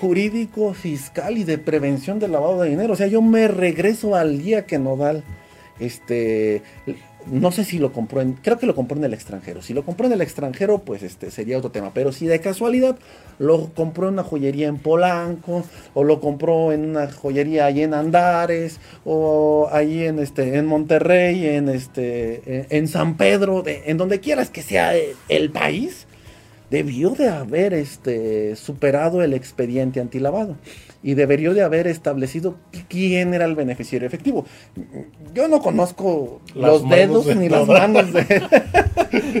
jurídico, 0.00 0.74
fiscal 0.74 1.38
y 1.38 1.44
de 1.44 1.58
prevención 1.58 2.18
del 2.18 2.32
lavado 2.32 2.62
de 2.62 2.70
dinero. 2.70 2.92
O 2.92 2.96
sea, 2.96 3.06
yo 3.06 3.22
me 3.22 3.48
regreso 3.48 4.14
al 4.14 4.42
día 4.42 4.66
que 4.66 4.78
Nodal 4.78 5.24
este 5.78 6.62
no 7.30 7.50
sé 7.50 7.64
si 7.64 7.78
lo 7.78 7.92
compró 7.92 8.20
en, 8.20 8.34
creo 8.34 8.58
que 8.58 8.66
lo 8.66 8.74
compró 8.74 8.96
en 8.96 9.04
el 9.04 9.14
extranjero. 9.14 9.62
Si 9.62 9.74
lo 9.74 9.84
compró 9.84 10.06
en 10.06 10.12
el 10.12 10.20
extranjero, 10.20 10.78
pues 10.78 11.02
este 11.02 11.30
sería 11.30 11.58
otro 11.58 11.70
tema. 11.70 11.92
Pero 11.92 12.12
si 12.12 12.26
de 12.26 12.40
casualidad 12.40 12.96
lo 13.38 13.70
compró 13.74 14.08
en 14.08 14.14
una 14.14 14.22
joyería 14.22 14.68
en 14.68 14.78
Polanco, 14.78 15.64
o 15.94 16.04
lo 16.04 16.20
compró 16.20 16.72
en 16.72 16.90
una 16.90 17.10
joyería 17.10 17.66
ahí 17.66 17.82
en 17.82 17.94
Andares, 17.94 18.80
o 19.04 19.68
ahí 19.72 20.04
en 20.04 20.18
este, 20.18 20.56
en 20.56 20.66
Monterrey, 20.66 21.46
en 21.46 21.68
este, 21.68 22.66
en, 22.76 22.88
San 22.88 23.16
Pedro, 23.16 23.64
en 23.66 23.96
donde 23.96 24.20
quieras 24.20 24.50
que 24.50 24.62
sea 24.62 24.92
el, 25.28 25.50
país, 25.50 26.06
debió 26.70 27.10
de 27.10 27.28
haber 27.28 27.74
este 27.74 28.56
superado 28.56 29.22
el 29.22 29.34
expediente 29.34 30.00
antilavado 30.00 30.56
y 31.02 31.14
debería 31.14 31.52
de 31.52 31.62
haber 31.62 31.86
establecido 31.86 32.56
quién 32.88 33.32
era 33.32 33.44
el 33.44 33.54
beneficiario 33.54 34.08
efectivo. 34.08 34.44
Yo 35.34 35.46
no 35.46 35.60
conozco 35.60 36.40
los 36.54 36.88
dedos 36.88 37.34
ni 37.36 37.48
las 37.48 37.66
manos 37.68 38.12
de, 38.12 38.42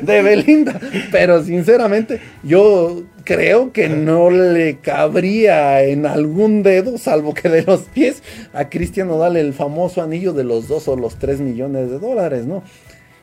de 0.02 0.22
Belinda, 0.22 0.80
pero 1.10 1.42
sinceramente 1.42 2.20
yo 2.44 3.02
creo 3.24 3.72
que 3.72 3.88
no 3.88 4.30
le 4.30 4.78
cabría 4.78 5.82
en 5.82 6.06
algún 6.06 6.62
dedo, 6.62 6.98
salvo 6.98 7.34
que 7.34 7.48
de 7.48 7.62
los 7.62 7.80
pies, 7.82 8.22
a 8.52 8.68
Cristian 8.68 9.08
Nodal 9.08 9.36
el 9.36 9.52
famoso 9.52 10.02
anillo 10.02 10.32
de 10.32 10.44
los 10.44 10.68
dos 10.68 10.86
o 10.86 10.94
los 10.94 11.16
tres 11.16 11.40
millones 11.40 11.90
de 11.90 11.98
dólares, 11.98 12.46
¿no? 12.46 12.62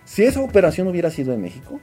Si 0.03 0.23
esa 0.23 0.41
operación 0.41 0.87
hubiera 0.89 1.09
sido 1.09 1.33
en 1.33 1.41
México, 1.41 1.79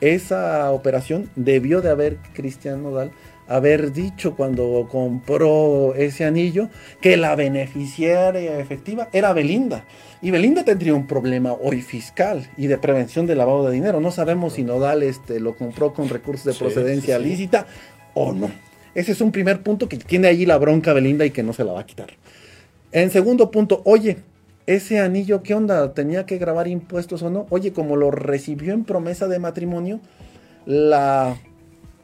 esa 0.00 0.70
operación 0.72 1.30
debió 1.36 1.80
de 1.80 1.90
haber 1.90 2.16
Cristian 2.34 2.82
Nodal 2.82 3.12
haber 3.46 3.92
dicho 3.92 4.34
cuando 4.36 4.88
compró 4.90 5.94
ese 5.94 6.24
anillo 6.24 6.68
que 7.00 7.16
la 7.16 7.36
beneficiaria 7.36 8.58
efectiva 8.58 9.08
era 9.12 9.32
Belinda. 9.32 9.84
Y 10.22 10.30
Belinda 10.30 10.64
tendría 10.64 10.94
un 10.94 11.06
problema 11.06 11.52
hoy 11.52 11.82
fiscal 11.82 12.48
y 12.56 12.66
de 12.66 12.78
prevención 12.78 13.26
de 13.26 13.34
lavado 13.34 13.66
de 13.66 13.74
dinero. 13.74 14.00
No 14.00 14.10
sabemos 14.10 14.54
si 14.54 14.62
Nodal 14.62 15.02
este, 15.02 15.40
lo 15.40 15.54
compró 15.54 15.92
con 15.92 16.08
recursos 16.08 16.46
de 16.46 16.54
procedencia 16.54 17.18
lícita 17.18 17.66
o 18.14 18.32
no. 18.32 18.50
Ese 18.94 19.12
es 19.12 19.20
un 19.20 19.32
primer 19.32 19.62
punto 19.62 19.88
que 19.88 19.98
tiene 19.98 20.28
allí 20.28 20.46
la 20.46 20.56
bronca 20.56 20.92
Belinda 20.92 21.26
y 21.26 21.30
que 21.30 21.42
no 21.42 21.52
se 21.52 21.64
la 21.64 21.72
va 21.72 21.80
a 21.80 21.86
quitar. 21.86 22.08
En 22.92 23.10
segundo 23.10 23.50
punto, 23.50 23.82
oye, 23.84 24.18
ese 24.66 25.00
anillo, 25.00 25.42
¿qué 25.42 25.54
onda? 25.54 25.92
¿Tenía 25.92 26.26
que 26.26 26.38
grabar 26.38 26.68
impuestos 26.68 27.22
o 27.22 27.30
no? 27.30 27.46
Oye, 27.50 27.72
como 27.72 27.96
lo 27.96 28.10
recibió 28.10 28.72
en 28.72 28.84
promesa 28.84 29.28
de 29.28 29.38
matrimonio, 29.38 30.00
la 30.66 31.36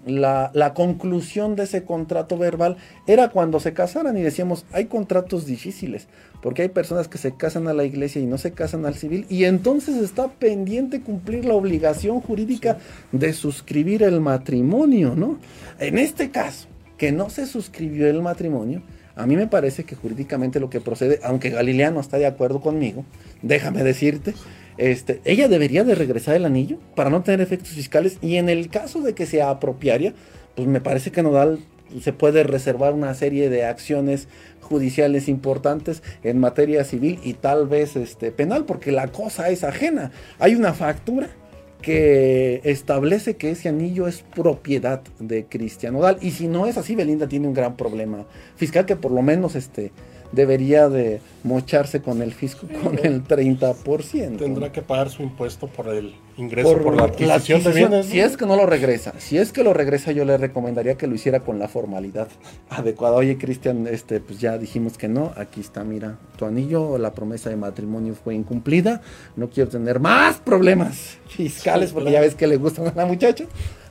la, 0.06 0.72
conclusión 0.74 1.56
de 1.56 1.64
ese 1.64 1.84
contrato 1.84 2.38
verbal 2.38 2.76
era 3.06 3.28
cuando 3.28 3.60
se 3.60 3.72
casaran 3.72 4.16
y 4.16 4.22
decíamos, 4.22 4.64
hay 4.72 4.86
contratos 4.86 5.46
difíciles, 5.46 6.06
porque 6.42 6.62
hay 6.62 6.68
personas 6.68 7.08
que 7.08 7.18
se 7.18 7.36
casan 7.36 7.68
a 7.68 7.74
la 7.74 7.84
iglesia 7.84 8.20
y 8.20 8.26
no 8.26 8.38
se 8.38 8.52
casan 8.52 8.86
al 8.86 8.94
civil, 8.94 9.26
y 9.28 9.44
entonces 9.44 9.96
está 9.96 10.28
pendiente 10.28 11.02
cumplir 11.02 11.44
la 11.44 11.54
obligación 11.54 12.20
jurídica 12.20 12.78
de 13.12 13.32
suscribir 13.32 14.02
el 14.02 14.20
matrimonio, 14.20 15.14
¿no? 15.14 15.38
En 15.78 15.98
este 15.98 16.30
caso, 16.30 16.66
que 16.96 17.12
no 17.12 17.30
se 17.30 17.46
suscribió 17.46 18.08
el 18.08 18.22
matrimonio, 18.22 18.82
a 19.16 19.26
mí 19.26 19.36
me 19.36 19.46
parece 19.46 19.84
que 19.84 19.96
jurídicamente 19.96 20.60
lo 20.60 20.70
que 20.70 20.80
procede, 20.80 21.20
aunque 21.22 21.50
Galileano 21.50 22.00
está 22.00 22.18
de 22.18 22.26
acuerdo 22.26 22.60
conmigo, 22.60 23.04
déjame 23.42 23.82
decirte, 23.82 24.34
este, 24.78 25.20
ella 25.24 25.48
debería 25.48 25.84
de 25.84 25.94
regresar 25.94 26.36
el 26.36 26.46
anillo 26.46 26.78
para 26.94 27.10
no 27.10 27.22
tener 27.22 27.40
efectos 27.40 27.70
fiscales 27.70 28.18
y 28.22 28.36
en 28.36 28.48
el 28.48 28.70
caso 28.70 29.00
de 29.02 29.14
que 29.14 29.26
sea 29.26 29.50
apropiaria, 29.50 30.14
pues 30.54 30.68
me 30.68 30.80
parece 30.80 31.10
que 31.10 31.22
Nodal 31.22 31.58
se 32.00 32.12
puede 32.12 32.44
reservar 32.44 32.94
una 32.94 33.14
serie 33.14 33.50
de 33.50 33.64
acciones 33.64 34.28
judiciales 34.60 35.28
importantes 35.28 36.02
en 36.22 36.38
materia 36.38 36.84
civil 36.84 37.18
y 37.24 37.34
tal 37.34 37.66
vez 37.66 37.96
este, 37.96 38.30
penal, 38.30 38.64
porque 38.64 38.92
la 38.92 39.08
cosa 39.08 39.50
es 39.50 39.64
ajena. 39.64 40.12
Hay 40.38 40.54
una 40.54 40.72
factura 40.72 41.28
que 41.80 42.60
establece 42.64 43.36
que 43.36 43.50
ese 43.50 43.68
anillo 43.68 44.06
es 44.06 44.22
propiedad 44.22 45.02
de 45.18 45.44
Cristian 45.44 45.94
Nodal. 45.94 46.18
Y 46.20 46.32
si 46.32 46.48
no 46.48 46.66
es 46.66 46.76
así, 46.76 46.94
Belinda 46.94 47.28
tiene 47.28 47.48
un 47.48 47.54
gran 47.54 47.76
problema 47.76 48.26
fiscal 48.56 48.86
que 48.86 48.96
por 48.96 49.12
lo 49.12 49.22
menos 49.22 49.56
este, 49.56 49.92
debería 50.32 50.88
de 50.88 51.20
mocharse 51.42 52.02
con 52.02 52.22
el 52.22 52.32
fisco 52.32 52.66
con 52.82 52.98
el 53.04 53.24
30%. 53.24 54.38
Tendrá 54.38 54.70
que 54.72 54.82
pagar 54.82 55.10
su 55.10 55.22
impuesto 55.22 55.66
por 55.66 55.88
el 55.88 56.14
ingreso 56.36 56.78
por, 56.78 56.96
la, 56.96 57.04
adquisición 57.04 57.62
de 57.62 57.72
bienes. 57.72 58.06
Si 58.06 58.20
es 58.20 58.36
que 58.36 58.46
no 58.46 58.56
lo 58.56 58.66
regresa, 58.66 59.14
si 59.18 59.38
es 59.38 59.52
que 59.52 59.64
lo 59.64 59.72
regresa, 59.72 60.12
yo 60.12 60.24
le 60.24 60.36
recomendaría 60.36 60.96
que 60.96 61.06
lo 61.06 61.14
hiciera 61.14 61.40
con 61.40 61.58
la 61.58 61.68
formalidad 61.68 62.28
adecuada. 62.70 63.16
Oye, 63.16 63.38
Cristian, 63.38 63.86
este, 63.86 64.20
pues 64.20 64.40
ya 64.40 64.58
dijimos 64.58 64.98
que 64.98 65.08
no. 65.08 65.32
Aquí 65.36 65.60
está, 65.60 65.84
mira, 65.84 66.18
tu 66.36 66.44
anillo, 66.44 66.98
la 66.98 67.12
promesa 67.14 67.50
de 67.50 67.56
matrimonio 67.56 68.14
fue 68.14 68.34
incumplida. 68.34 69.00
No 69.36 69.50
quiero 69.50 69.70
tener 69.70 70.00
más 70.00 70.36
problemas 70.38 71.18
fiscales 71.28 71.92
porque 71.92 72.12
ya 72.12 72.20
ves 72.20 72.34
que 72.34 72.46
le 72.46 72.56
gustan 72.56 72.88
a 72.88 72.94
la 72.94 73.06
muchacha. 73.06 73.44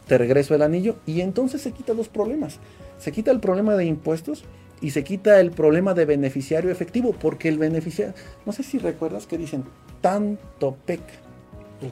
Te 0.07 0.17
regreso 0.17 0.55
el 0.55 0.63
anillo 0.63 0.95
y 1.05 1.21
entonces 1.21 1.61
se 1.61 1.71
quita 1.71 1.93
los 1.93 2.09
problemas. 2.09 2.59
Se 2.97 3.11
quita 3.11 3.31
el 3.31 3.39
problema 3.39 3.75
de 3.75 3.85
impuestos 3.85 4.43
y 4.81 4.91
se 4.91 5.03
quita 5.03 5.39
el 5.39 5.51
problema 5.51 5.93
de 5.93 6.05
beneficiario 6.05 6.71
efectivo, 6.71 7.13
porque 7.13 7.49
el 7.49 7.57
beneficiario, 7.57 8.13
no 8.45 8.51
sé 8.51 8.63
si 8.63 8.79
recuerdas 8.79 9.27
que 9.27 9.37
dicen, 9.37 9.63
tanto 10.01 10.77
peca 10.85 11.13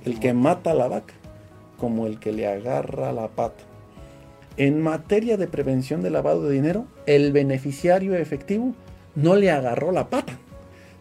el 0.05 0.19
que 0.19 0.33
mata 0.33 0.71
a 0.71 0.75
la 0.75 0.87
vaca 0.87 1.13
como 1.77 2.07
el 2.07 2.19
que 2.19 2.31
le 2.31 2.47
agarra 2.47 3.11
la 3.11 3.27
pata. 3.27 3.63
En 4.57 4.81
materia 4.81 5.37
de 5.37 5.47
prevención 5.47 6.01
de 6.01 6.09
lavado 6.09 6.43
de 6.43 6.53
dinero, 6.53 6.87
el 7.05 7.31
beneficiario 7.31 8.15
efectivo 8.15 8.73
no 9.15 9.35
le 9.35 9.51
agarró 9.51 9.91
la 9.91 10.09
pata, 10.09 10.33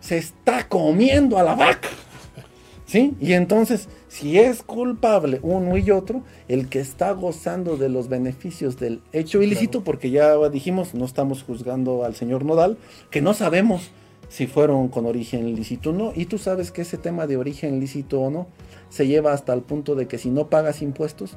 se 0.01 0.19
está 0.19 0.69
comiendo 0.69 1.39
a 1.39 1.43
la 1.43 1.55
vaca. 1.55 1.89
¿Sí? 2.87 3.17
Y 3.21 3.33
entonces, 3.33 3.89
si 4.07 4.39
es 4.39 4.63
culpable 4.63 5.41
uno 5.43 5.77
y 5.77 5.91
otro, 5.91 6.23
el 6.47 6.69
que 6.69 6.79
está 6.79 7.11
gozando 7.11 7.77
de 7.77 7.89
los 7.89 8.09
beneficios 8.09 8.79
del 8.79 9.03
hecho 9.13 9.43
ilícito, 9.43 9.83
porque 9.83 10.11
ya 10.11 10.37
dijimos, 10.49 10.95
no 10.95 11.05
estamos 11.05 11.43
juzgando 11.43 12.05
al 12.05 12.15
señor 12.15 12.45
Nodal, 12.45 12.79
que 13.11 13.21
no 13.21 13.35
sabemos 13.35 13.91
si 14.29 14.47
fueron 14.47 14.87
con 14.87 15.05
origen 15.05 15.57
lícito 15.57 15.91
o 15.91 15.93
no, 15.93 16.13
y 16.15 16.27
tú 16.27 16.39
sabes 16.39 16.71
que 16.71 16.83
ese 16.83 16.97
tema 16.97 17.27
de 17.27 17.37
origen 17.37 17.81
lícito 17.81 18.21
o 18.21 18.31
no 18.31 18.47
se 18.89 19.09
lleva 19.09 19.33
hasta 19.33 19.53
el 19.53 19.63
punto 19.63 19.97
de 19.97 20.07
que 20.07 20.19
si 20.19 20.31
no 20.31 20.49
pagas 20.49 20.81
impuestos, 20.81 21.37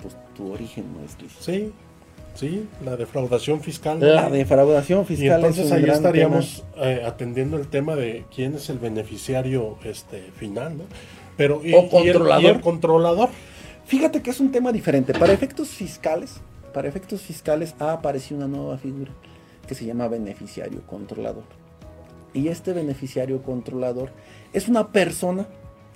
pues 0.00 0.16
tu 0.36 0.52
origen 0.52 0.84
no 0.92 1.04
es 1.04 1.20
lícito. 1.20 1.42
Sí, 1.42 1.72
Sí, 2.34 2.68
la 2.84 2.96
defraudación 2.96 3.60
fiscal. 3.60 4.00
La 4.00 4.30
defraudación 4.30 5.04
fiscal. 5.04 5.26
Y 5.26 5.30
entonces 5.30 5.72
ahí 5.72 5.84
estaríamos 5.84 6.64
eh, 6.76 7.02
atendiendo 7.04 7.56
el 7.56 7.68
tema 7.68 7.96
de 7.96 8.24
quién 8.34 8.54
es 8.54 8.70
el 8.70 8.78
beneficiario 8.78 9.76
este, 9.84 10.22
final, 10.36 10.78
¿no? 10.78 10.84
Pero, 11.36 11.60
y, 11.64 11.74
o 11.74 11.88
controlador. 11.88 12.56
el, 12.56 12.60
controlador. 12.60 13.28
Fíjate 13.86 14.22
que 14.22 14.30
es 14.30 14.40
un 14.40 14.52
tema 14.52 14.72
diferente. 14.72 15.12
Para 15.12 15.32
efectos 15.32 15.68
fiscales, 15.68 16.40
para 16.72 16.88
efectos 16.88 17.22
fiscales 17.22 17.74
ha 17.78 17.92
aparecido 17.92 18.38
una 18.38 18.48
nueva 18.48 18.78
figura 18.78 19.10
que 19.66 19.74
se 19.74 19.84
llama 19.84 20.08
beneficiario 20.08 20.82
controlador. 20.86 21.44
Y 22.32 22.48
este 22.48 22.72
beneficiario 22.72 23.42
controlador 23.42 24.10
es 24.52 24.68
una 24.68 24.92
persona 24.92 25.46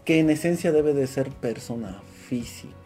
que 0.05 0.19
en 0.19 0.31
esencia 0.31 0.73
debe 0.73 0.93
de 0.95 1.07
ser 1.07 1.31
persona 1.31 2.03
física. 2.29 2.84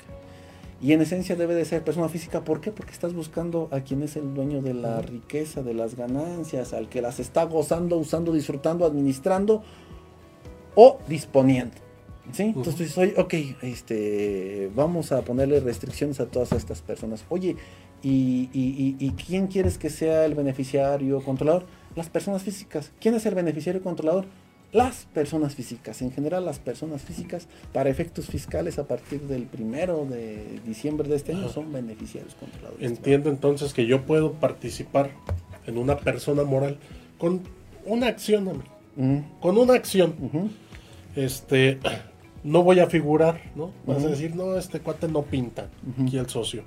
Y 0.80 0.92
en 0.92 1.00
esencia 1.00 1.34
debe 1.34 1.54
de 1.54 1.64
ser 1.64 1.82
persona 1.82 2.08
física. 2.08 2.44
¿Por 2.44 2.60
qué? 2.60 2.70
Porque 2.70 2.92
estás 2.92 3.12
buscando 3.12 3.68
a 3.72 3.80
quien 3.80 4.02
es 4.02 4.16
el 4.16 4.32
dueño 4.32 4.62
de 4.62 4.74
la 4.74 5.00
riqueza, 5.02 5.62
de 5.62 5.74
las 5.74 5.96
ganancias, 5.96 6.72
al 6.72 6.88
que 6.88 7.02
las 7.02 7.18
está 7.18 7.44
gozando, 7.44 7.96
usando, 7.96 8.32
disfrutando, 8.32 8.86
administrando 8.86 9.64
o 10.76 10.98
disponiendo. 11.08 11.74
¿Sí? 12.32 12.52
Entonces 12.54 12.96
oye, 12.98 13.14
ok, 13.16 13.34
este, 13.62 14.70
vamos 14.76 15.12
a 15.12 15.22
ponerle 15.22 15.60
restricciones 15.60 16.20
a 16.20 16.26
todas 16.26 16.52
estas 16.52 16.82
personas. 16.82 17.24
Oye, 17.30 17.56
¿y, 18.02 18.50
y 18.52 19.10
quién 19.12 19.46
quieres 19.46 19.78
que 19.78 19.88
sea 19.88 20.26
el 20.26 20.34
beneficiario 20.34 21.22
controlador? 21.24 21.64
Las 21.96 22.10
personas 22.10 22.42
físicas. 22.42 22.92
¿Quién 23.00 23.14
es 23.14 23.24
el 23.26 23.34
beneficiario 23.34 23.82
controlador? 23.82 24.26
Las 24.72 25.06
personas 25.14 25.54
físicas, 25.54 26.02
en 26.02 26.12
general 26.12 26.44
las 26.44 26.58
personas 26.58 27.02
físicas, 27.02 27.48
para 27.72 27.88
efectos 27.88 28.26
fiscales 28.26 28.78
a 28.78 28.86
partir 28.86 29.22
del 29.22 29.44
primero 29.44 30.04
de 30.04 30.60
diciembre 30.66 31.08
de 31.08 31.16
este 31.16 31.32
año 31.32 31.48
son 31.48 31.72
beneficiarios 31.72 32.34
controladores. 32.34 32.86
Entiendo 32.86 33.30
entonces 33.30 33.72
que 33.72 33.86
yo 33.86 34.02
puedo 34.02 34.32
participar 34.32 35.10
en 35.66 35.78
una 35.78 35.96
persona 35.96 36.44
moral 36.44 36.78
con 37.18 37.42
una 37.84 38.08
acción, 38.08 38.62
con 39.40 39.58
una 39.58 39.74
acción. 39.74 40.14
Este, 41.16 41.78
no 42.44 42.62
voy 42.62 42.80
a 42.80 42.86
figurar, 42.86 43.40
¿no? 43.54 43.72
Vas 43.86 44.04
a 44.04 44.08
decir, 44.08 44.36
no, 44.36 44.56
este 44.56 44.80
cuate 44.80 45.08
no 45.08 45.22
pinta, 45.22 45.68
aquí 46.02 46.18
el 46.18 46.28
socio. 46.28 46.64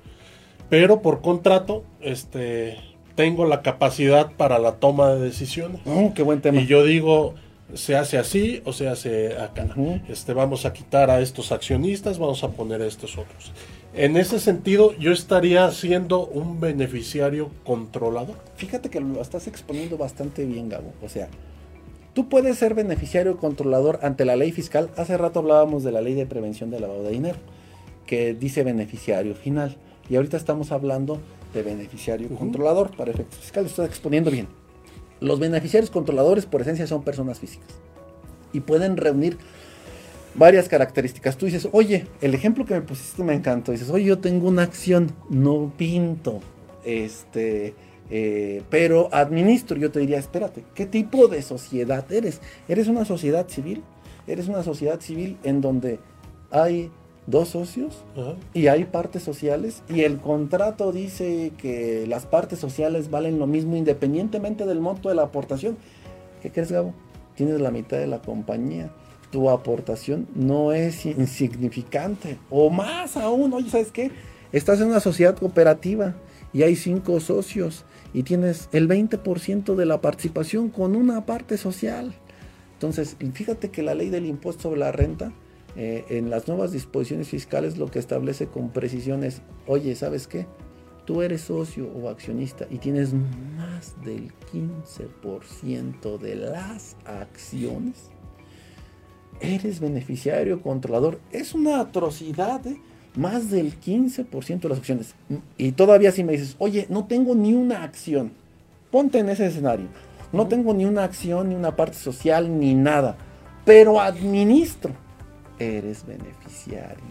Pero 0.69 1.01
por 1.01 1.21
contrato, 1.21 1.83
este, 1.99 2.77
tengo 3.15 3.45
la 3.45 3.61
capacidad 3.61 4.31
para 4.31 4.57
la 4.57 4.77
toma 4.77 5.09
de 5.09 5.19
decisiones. 5.19 5.81
Oh, 5.85 6.13
qué 6.15 6.23
buen 6.23 6.41
tema. 6.41 6.61
Y 6.61 6.65
yo 6.65 6.83
digo, 6.83 7.35
se 7.73 7.95
hace 7.95 8.17
así 8.17 8.61
o 8.65 8.73
se 8.73 8.87
hace 8.87 9.37
acá. 9.37 9.67
este, 10.09 10.33
vamos 10.33 10.65
a 10.65 10.73
quitar 10.73 11.09
a 11.09 11.21
estos 11.21 11.51
accionistas, 11.51 12.19
vamos 12.19 12.43
a 12.43 12.49
poner 12.49 12.81
a 12.81 12.85
estos 12.85 13.17
otros. 13.17 13.51
En 13.93 14.15
ese 14.15 14.39
sentido, 14.39 14.93
yo 14.97 15.11
estaría 15.11 15.69
siendo 15.71 16.25
un 16.25 16.61
beneficiario 16.61 17.51
controlador. 17.65 18.35
Fíjate 18.55 18.89
que 18.89 19.01
lo 19.01 19.21
estás 19.21 19.47
exponiendo 19.47 19.97
bastante 19.97 20.45
bien, 20.45 20.69
Gabo. 20.69 20.93
O 21.03 21.09
sea, 21.09 21.27
tú 22.13 22.29
puedes 22.29 22.57
ser 22.57 22.73
beneficiario 22.73 23.35
controlador 23.37 23.99
ante 24.01 24.23
la 24.23 24.37
ley 24.37 24.53
fiscal. 24.53 24.89
Hace 24.95 25.17
rato 25.17 25.39
hablábamos 25.39 25.83
de 25.83 25.91
la 25.91 26.01
ley 26.01 26.13
de 26.13 26.25
prevención 26.25 26.69
del 26.69 26.81
lavado 26.81 27.03
de 27.03 27.11
dinero, 27.11 27.39
que 28.05 28.33
dice 28.33 28.63
beneficiario 28.63 29.35
final. 29.35 29.75
Y 30.09 30.15
ahorita 30.15 30.37
estamos 30.37 30.71
hablando 30.71 31.19
de 31.53 31.63
beneficiario 31.63 32.29
controlador 32.29 32.95
para 32.95 33.11
efectos 33.11 33.39
fiscales. 33.39 33.71
Estás 33.71 33.89
exponiendo 33.89 34.31
bien. 34.31 34.60
Los 35.21 35.39
beneficiarios 35.39 35.89
controladores 35.89 36.45
por 36.45 36.61
esencia 36.61 36.87
son 36.87 37.03
personas 37.03 37.39
físicas 37.39 37.69
y 38.51 38.59
pueden 38.59 38.97
reunir 38.97 39.37
varias 40.35 40.67
características. 40.67 41.37
Tú 41.37 41.45
dices, 41.45 41.69
oye, 41.71 42.07
el 42.21 42.33
ejemplo 42.33 42.65
que 42.65 42.73
me 42.73 42.81
pusiste 42.81 43.23
me 43.23 43.33
encantó. 43.33 43.71
Dices, 43.71 43.89
oye, 43.89 44.05
yo 44.05 44.19
tengo 44.19 44.47
una 44.47 44.63
acción, 44.63 45.11
no 45.29 45.71
pinto, 45.77 46.39
este, 46.83 47.75
eh, 48.09 48.63
pero 48.69 49.09
administro. 49.11 49.77
Yo 49.77 49.91
te 49.91 49.99
diría, 49.99 50.19
espérate, 50.19 50.63
¿qué 50.73 50.85
tipo 50.85 51.27
de 51.27 51.41
sociedad 51.41 52.11
eres? 52.11 52.41
¿Eres 52.67 52.87
una 52.87 53.05
sociedad 53.05 53.47
civil? 53.47 53.83
¿Eres 54.27 54.47
una 54.47 54.63
sociedad 54.63 54.99
civil 54.99 55.37
en 55.43 55.61
donde 55.61 55.99
hay 56.51 56.91
dos 57.27 57.49
socios 57.49 58.03
y 58.53 58.67
hay 58.67 58.85
partes 58.85 59.23
sociales 59.23 59.83
y 59.89 60.01
el 60.01 60.17
contrato 60.19 60.91
dice 60.91 61.51
que 61.57 62.05
las 62.07 62.25
partes 62.25 62.59
sociales 62.59 63.09
valen 63.09 63.39
lo 63.39 63.47
mismo 63.47 63.75
independientemente 63.75 64.65
del 64.65 64.79
monto 64.79 65.09
de 65.09 65.15
la 65.15 65.23
aportación. 65.23 65.77
¿Qué 66.41 66.51
crees, 66.51 66.71
Gabo? 66.71 66.93
Tienes 67.35 67.61
la 67.61 67.71
mitad 67.71 67.97
de 67.97 68.07
la 68.07 68.21
compañía. 68.21 68.91
Tu 69.31 69.49
aportación 69.49 70.27
no 70.35 70.73
es 70.73 71.05
insignificante. 71.05 72.37
O 72.49 72.69
más 72.69 73.15
aún, 73.15 73.53
oye, 73.53 73.69
¿sabes 73.69 73.91
qué? 73.91 74.11
Estás 74.51 74.81
en 74.81 74.87
una 74.87 74.99
sociedad 74.99 75.37
cooperativa 75.37 76.15
y 76.51 76.63
hay 76.63 76.75
cinco 76.75 77.19
socios 77.19 77.85
y 78.13 78.23
tienes 78.23 78.67
el 78.73 78.89
20% 78.89 79.75
de 79.75 79.85
la 79.85 80.01
participación 80.01 80.69
con 80.69 80.95
una 80.95 81.25
parte 81.25 81.57
social. 81.57 82.13
Entonces, 82.73 83.15
fíjate 83.33 83.69
que 83.69 83.83
la 83.83 83.95
ley 83.95 84.09
del 84.09 84.25
impuesto 84.25 84.63
sobre 84.63 84.79
la 84.79 84.91
renta 84.91 85.31
eh, 85.75 86.05
en 86.09 86.29
las 86.29 86.47
nuevas 86.47 86.71
disposiciones 86.71 87.29
fiscales 87.29 87.77
lo 87.77 87.89
que 87.89 87.99
establece 87.99 88.47
con 88.47 88.69
precisión 88.69 89.23
es, 89.23 89.41
oye, 89.67 89.95
¿sabes 89.95 90.27
qué? 90.27 90.45
Tú 91.05 91.21
eres 91.21 91.41
socio 91.41 91.87
o 91.87 92.09
accionista 92.09 92.67
y 92.69 92.77
tienes 92.77 93.13
más 93.13 93.95
del 94.03 94.31
15% 94.53 96.17
de 96.19 96.35
las 96.35 96.95
acciones. 97.05 98.09
Eres 99.39 99.79
beneficiario 99.79 100.61
controlador. 100.61 101.19
Es 101.31 101.53
una 101.53 101.79
atrocidad, 101.79 102.65
¿eh? 102.67 102.79
Más 103.15 103.49
del 103.49 103.79
15% 103.79 104.59
de 104.61 104.69
las 104.69 104.77
acciones. 104.77 105.15
Y 105.57 105.71
todavía 105.71 106.11
si 106.11 106.23
me 106.23 106.33
dices, 106.33 106.55
oye, 106.59 106.85
no 106.89 107.05
tengo 107.05 107.33
ni 107.33 107.53
una 107.53 107.83
acción. 107.83 108.31
Ponte 108.91 109.19
en 109.19 109.29
ese 109.29 109.47
escenario. 109.47 109.87
No 110.31 110.47
tengo 110.47 110.73
ni 110.73 110.85
una 110.85 111.03
acción, 111.03 111.49
ni 111.49 111.55
una 111.55 111.75
parte 111.75 111.97
social, 111.97 112.57
ni 112.59 112.73
nada. 112.73 113.17
Pero 113.65 113.99
administro 113.99 114.93
eres 115.59 116.05
beneficiario 116.05 117.03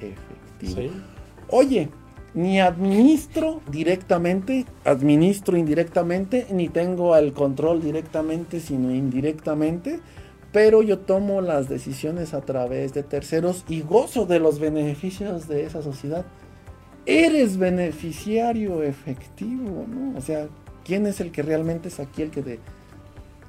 efectivo. 0.00 0.92
Oye, 1.50 1.88
ni 2.34 2.60
administro 2.60 3.62
directamente, 3.70 4.66
administro 4.84 5.56
indirectamente, 5.56 6.46
ni 6.50 6.68
tengo 6.68 7.16
el 7.16 7.32
control 7.32 7.80
directamente, 7.80 8.60
sino 8.60 8.94
indirectamente, 8.94 10.00
pero 10.52 10.82
yo 10.82 10.98
tomo 10.98 11.40
las 11.40 11.68
decisiones 11.68 12.34
a 12.34 12.40
través 12.40 12.94
de 12.94 13.02
terceros 13.02 13.64
y 13.68 13.82
gozo 13.82 14.26
de 14.26 14.40
los 14.40 14.60
beneficios 14.60 15.48
de 15.48 15.64
esa 15.64 15.82
sociedad. 15.82 16.24
Eres 17.06 17.56
beneficiario 17.56 18.82
efectivo, 18.82 19.86
¿no? 19.88 20.18
O 20.18 20.20
sea, 20.20 20.48
¿quién 20.84 21.06
es 21.06 21.20
el 21.20 21.32
que 21.32 21.42
realmente 21.42 21.88
es 21.88 22.00
aquí 22.00 22.22
el 22.22 22.30
que 22.30 22.42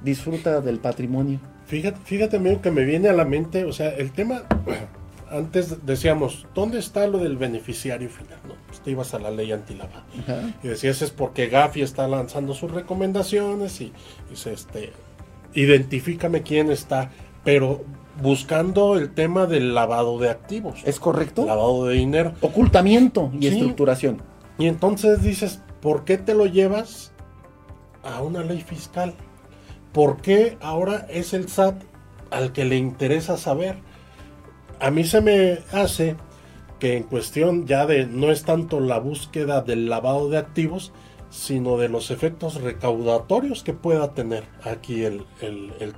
disfruta 0.02 0.60
del 0.60 0.78
patrimonio? 0.78 1.40
Fíjate, 1.66 1.98
fíjate, 2.04 2.36
amigo, 2.36 2.60
que 2.60 2.70
me 2.70 2.84
viene 2.84 3.08
a 3.08 3.12
la 3.12 3.24
mente, 3.24 3.64
o 3.64 3.72
sea, 3.72 3.90
el 3.90 4.10
tema, 4.10 4.42
antes 5.30 5.86
decíamos, 5.86 6.46
¿dónde 6.54 6.78
está 6.78 7.06
lo 7.06 7.18
del 7.18 7.36
beneficiario 7.36 8.08
final? 8.08 8.38
No, 8.46 8.54
pues 8.66 8.80
te 8.80 8.90
ibas 8.90 9.14
a 9.14 9.18
la 9.18 9.30
ley 9.30 9.52
antilavado. 9.52 10.02
Y 10.62 10.68
decías, 10.68 11.02
es 11.02 11.10
porque 11.10 11.48
Gafi 11.48 11.82
está 11.82 12.08
lanzando 12.08 12.54
sus 12.54 12.70
recomendaciones 12.70 13.80
y 13.80 13.92
dice, 14.28 14.52
este, 14.52 14.92
identifícame 15.54 16.42
quién 16.42 16.70
está, 16.70 17.10
pero 17.44 17.84
buscando 18.20 18.98
el 18.98 19.14
tema 19.14 19.46
del 19.46 19.74
lavado 19.74 20.18
de 20.18 20.30
activos. 20.30 20.80
¿Es 20.84 21.00
correcto? 21.00 21.46
Lavado 21.46 21.86
de 21.86 21.94
dinero. 21.94 22.32
Ocultamiento 22.40 23.30
y 23.38 23.46
estructuración. 23.46 24.22
Y 24.58 24.66
entonces 24.66 25.22
dices, 25.22 25.62
¿por 25.80 26.04
qué 26.04 26.18
te 26.18 26.34
lo 26.34 26.46
llevas 26.46 27.12
a 28.02 28.22
una 28.22 28.42
ley 28.42 28.60
fiscal? 28.60 29.14
¿Por 29.92 30.20
qué 30.20 30.58
ahora 30.60 31.06
es 31.10 31.32
el 31.34 31.48
SAT 31.48 31.82
al 32.30 32.52
que 32.52 32.64
le 32.64 32.76
interesa 32.76 33.36
saber? 33.36 33.76
A 34.80 34.90
mí 34.90 35.04
se 35.04 35.20
me 35.20 35.58
hace 35.72 36.16
que 36.78 36.96
en 36.96 37.02
cuestión 37.04 37.66
ya 37.66 37.86
de 37.86 38.06
no 38.06 38.30
es 38.30 38.44
tanto 38.44 38.80
la 38.80 38.98
búsqueda 38.98 39.60
del 39.60 39.88
lavado 39.88 40.30
de 40.30 40.38
activos, 40.38 40.92
sino 41.28 41.76
de 41.76 41.88
los 41.88 42.10
efectos 42.10 42.60
recaudatorios 42.60 43.62
que 43.62 43.72
pueda 43.72 44.14
tener 44.14 44.44
aquí 44.64 45.04
el, 45.04 45.24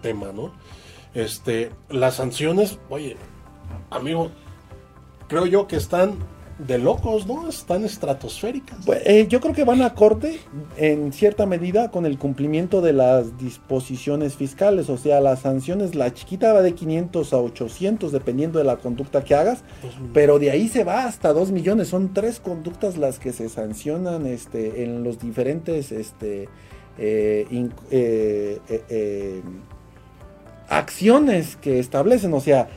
tema, 0.02 0.32
¿no? 0.32 0.52
Este, 1.14 1.70
las 1.88 2.16
sanciones, 2.16 2.78
oye, 2.90 3.16
amigo, 3.90 4.30
creo 5.28 5.46
yo 5.46 5.66
que 5.66 5.76
están 5.76 6.16
de 6.66 6.78
locos, 6.78 7.26
¿no? 7.26 7.48
Están 7.48 7.84
estratosféricas. 7.84 8.78
Pues, 8.84 9.02
eh, 9.04 9.26
yo 9.28 9.40
creo 9.40 9.54
que 9.54 9.64
van 9.64 9.82
a 9.82 9.94
corte 9.94 10.40
en 10.76 11.12
cierta 11.12 11.46
medida 11.46 11.90
con 11.90 12.06
el 12.06 12.18
cumplimiento 12.18 12.80
de 12.80 12.92
las 12.92 13.38
disposiciones 13.38 14.36
fiscales, 14.36 14.88
o 14.88 14.96
sea, 14.96 15.20
las 15.20 15.40
sanciones, 15.40 15.94
la 15.94 16.12
chiquita 16.14 16.52
va 16.52 16.62
de 16.62 16.74
500 16.74 17.32
a 17.32 17.38
800 17.38 18.12
dependiendo 18.12 18.58
de 18.58 18.64
la 18.64 18.76
conducta 18.76 19.24
que 19.24 19.34
hagas, 19.34 19.64
pero 20.12 20.38
de 20.38 20.50
ahí 20.50 20.68
se 20.68 20.84
va 20.84 21.04
hasta 21.04 21.32
2 21.32 21.50
millones, 21.50 21.88
son 21.88 22.14
tres 22.14 22.38
conductas 22.38 22.96
las 22.96 23.18
que 23.18 23.32
se 23.32 23.48
sancionan 23.48 24.26
este, 24.26 24.84
en 24.84 25.02
los 25.02 25.18
diferentes 25.18 25.90
este, 25.90 26.48
eh, 26.98 27.68
eh, 27.90 29.42
acciones 30.68 31.56
que 31.56 31.78
establecen, 31.78 32.32
o 32.34 32.40
sea, 32.40 32.68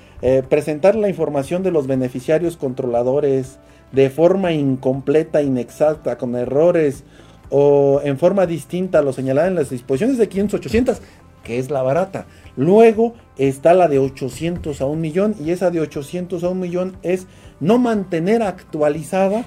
presentar 0.50 0.96
la 0.96 1.08
información 1.08 1.62
de 1.62 1.70
los 1.70 1.86
beneficiarios 1.86 2.58
controladores, 2.58 3.60
de 3.92 4.10
forma 4.10 4.52
incompleta, 4.52 5.42
inexacta, 5.42 6.18
con 6.18 6.36
errores 6.36 7.04
o 7.50 8.02
en 8.04 8.18
forma 8.18 8.46
distinta 8.46 9.00
a 9.00 9.02
lo 9.02 9.14
señalado 9.14 9.48
en 9.48 9.56
las 9.56 9.70
disposiciones 9.70 10.18
de 10.18 10.28
500, 10.28 10.60
800, 10.60 11.02
que 11.44 11.60
es 11.60 11.70
la 11.70 11.82
barata. 11.82 12.26
Luego 12.58 13.14
está 13.38 13.74
la 13.74 13.88
de 13.88 14.00
800 14.00 14.82
a 14.82 14.86
un 14.86 15.02
millón 15.02 15.36
y 15.40 15.52
esa 15.52 15.72
de 15.72 15.80
800 15.80 16.44
a 16.44 16.50
un 16.50 16.60
millón 16.60 16.98
es 17.04 17.28
no 17.60 17.78
mantener 17.78 18.42
actualizada 18.44 19.46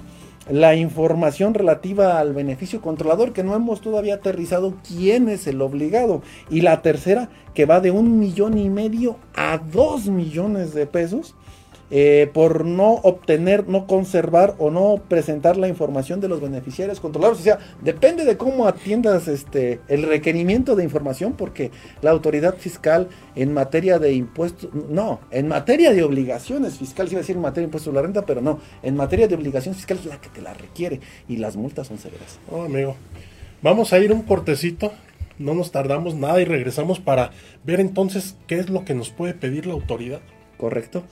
la 0.51 0.75
información 0.75 1.53
relativa 1.53 2.19
al 2.19 2.33
beneficio 2.33 2.81
controlador, 2.81 3.33
que 3.33 3.45
no 3.45 3.55
hemos 3.55 3.83
todavía 3.83 4.15
aterrizado 4.15 4.77
quién 4.87 5.29
es 5.29 5.47
el 5.47 5.61
obligado. 5.61 6.23
Y 6.49 6.63
la 6.63 6.81
tercera, 6.81 7.29
que 7.53 7.67
va 7.67 7.81
de 7.81 7.91
un 7.91 8.19
millón 8.19 8.57
y 8.57 8.71
medio 8.71 9.17
a 9.35 9.59
dos 9.59 10.07
millones 10.07 10.73
de 10.73 10.87
pesos 10.87 11.35
eh, 11.91 12.31
por 12.33 12.65
no 12.65 12.95
obtener, 12.95 13.69
no 13.69 13.87
conservar 13.87 14.55
o 14.59 14.71
no 14.71 15.01
presentar 15.09 15.57
la 15.57 15.69
información 15.69 16.21
de 16.21 16.29
los 16.29 16.41
beneficiarios 16.41 17.01
controlados. 17.01 17.41
O 17.41 17.43
sea, 17.43 17.59
depende 17.83 18.25
de 18.25 18.37
cómo 18.37 18.67
atiendas 18.67 19.29
este, 19.29 19.81
el 19.89 20.03
requerimiento 20.03 20.77
de 20.77 20.85
información, 20.85 21.33
porque 21.33 21.71
la 22.03 22.11
autoridad 22.11 22.57
fiscal 22.57 23.09
en 23.35 23.55
materia 23.55 23.99
de 23.99 24.13
impuestos, 24.13 24.71
no, 24.91 25.21
en 25.31 25.49
materia 25.49 25.93
de 25.93 26.03
obligaciones 26.03 26.79
fiscales, 26.79 27.13
iba 27.13 27.21
a 27.21 27.23
decir 27.23 27.37
en 27.37 27.43
materia 27.43 27.63
de 27.63 27.69
impuestos 27.69 27.87
sobre 27.87 27.97
la 27.97 28.03
renta, 28.03 28.27
pero 28.27 28.41
no, 28.41 28.61
en 28.83 28.97
materia 28.97 29.29
de 29.29 29.35
obligaciones 29.35 29.79
fiscales 29.79 30.05
es 30.05 30.11
la 30.11 30.21
que 30.21 30.29
te 30.29 30.43
la 30.43 30.55
requiere 30.55 31.01
y 31.29 31.37
las 31.37 31.57
multas 31.57 31.87
son 31.87 31.99
severas. 31.99 32.39
Oh, 32.51 32.63
amigo. 32.63 32.97
Vamos 33.63 33.93
a 33.93 33.99
ir 33.99 34.13
un 34.13 34.23
cortecito, 34.23 34.93
no 35.39 35.55
nos 35.55 35.73
tardamos 35.73 36.15
nada 36.15 36.41
y 36.41 36.45
regresamos 36.45 37.01
para 37.01 37.31
ver 37.65 37.81
entonces 37.81 38.37
qué 38.47 38.59
es 38.59 38.71
lo 38.71 38.85
que 38.85 38.95
nos 38.95 39.11
puede 39.11 39.35
pedir 39.35 39.67
la 39.67 39.73
autoridad. 39.73 40.21
Correcto. 40.59 41.03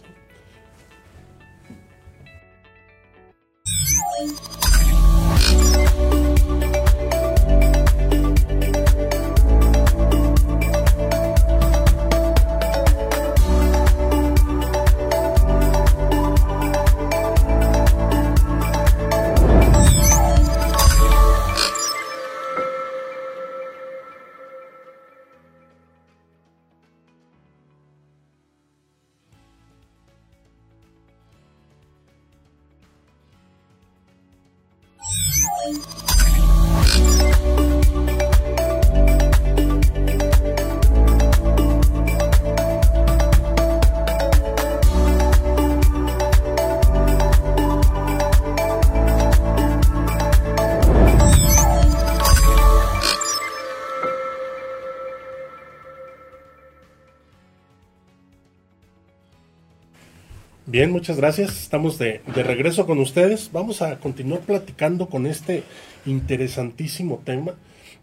Bien, 60.77 60.91
muchas 60.91 61.17
gracias. 61.17 61.63
Estamos 61.63 61.97
de, 61.97 62.21
regreso 62.35 62.85
con 62.85 62.99
ustedes. 62.99 63.49
Vamos 63.51 63.81
a 63.81 63.99
continuar 63.99 64.41
platicando 64.41 65.09
con 65.09 65.25
este 65.25 65.63
interesantísimo 66.05 67.23
tema, 67.25 67.55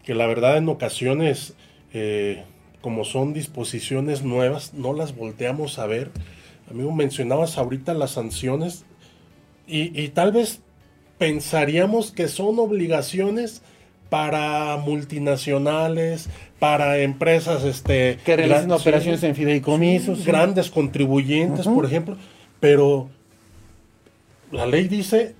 que 0.02 0.12
la 0.12 0.26
verdad 0.26 0.56
en 0.56 0.68
ocasiones, 0.68 1.54
eh, 1.92 2.42
como 2.80 3.04
son 3.04 3.32
disposiciones 3.32 4.24
nuevas, 4.24 4.74
no 4.74 4.92
las 4.92 5.14
volteamos 5.14 5.78
a 5.78 5.86
ver. 5.86 6.10
Amigo, 6.68 6.90
mencionabas 6.90 7.58
ahorita 7.58 7.94
las 7.94 8.10
sanciones 8.10 8.84
y, 9.68 10.08
tal 10.08 10.32
vez 10.32 10.58
pensaríamos 11.18 12.10
que 12.10 12.26
son 12.26 12.58
obligaciones 12.58 13.62
para 14.10 14.78
multinacionales, 14.78 16.28
para 16.58 16.98
empresas 16.98 17.62
este, 17.62 18.18
que 18.24 18.34
realizan 18.34 18.72
operaciones 18.72 19.22
en 19.22 19.36
fideicomisos, 19.36 20.26
grandes 20.26 20.70
contribuyentes, 20.70 21.68
por 21.68 21.84
ejemplo 21.84 22.16
pero 22.64 23.10
la 24.50 24.64
ley 24.64 24.88
dice 24.88 25.34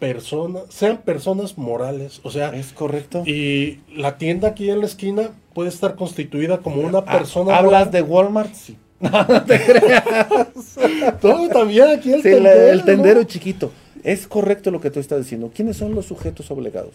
personas, 0.00 0.64
sean 0.70 1.02
personas 1.02 1.56
morales, 1.56 2.20
o 2.24 2.32
sea, 2.32 2.48
es 2.48 2.72
correcto. 2.72 3.22
Y 3.24 3.78
la 3.94 4.18
tienda 4.18 4.48
aquí 4.48 4.68
en 4.68 4.80
la 4.80 4.86
esquina 4.86 5.30
puede 5.54 5.68
estar 5.68 5.94
constituida 5.94 6.58
como 6.58 6.80
una 6.80 6.98
ah, 6.98 7.04
persona. 7.04 7.56
¿Hablas 7.56 7.92
de 7.92 8.02
Walmart? 8.02 8.52
Sí. 8.54 8.76
No, 9.00 9.44
te 9.44 9.60
creas. 9.60 10.04
Todo 11.20 11.48
también 11.48 11.90
aquí 11.90 12.12
el 12.12 12.22
tendero. 12.22 12.72
El 12.72 12.84
tendero 12.84 13.22
chiquito. 13.22 13.70
Es 14.02 14.26
correcto 14.26 14.72
lo 14.72 14.80
que 14.80 14.90
tú 14.90 14.98
estás 14.98 15.20
diciendo. 15.20 15.52
¿Quiénes 15.54 15.76
son 15.76 15.94
los 15.94 16.06
sujetos 16.06 16.50
obligados? 16.50 16.94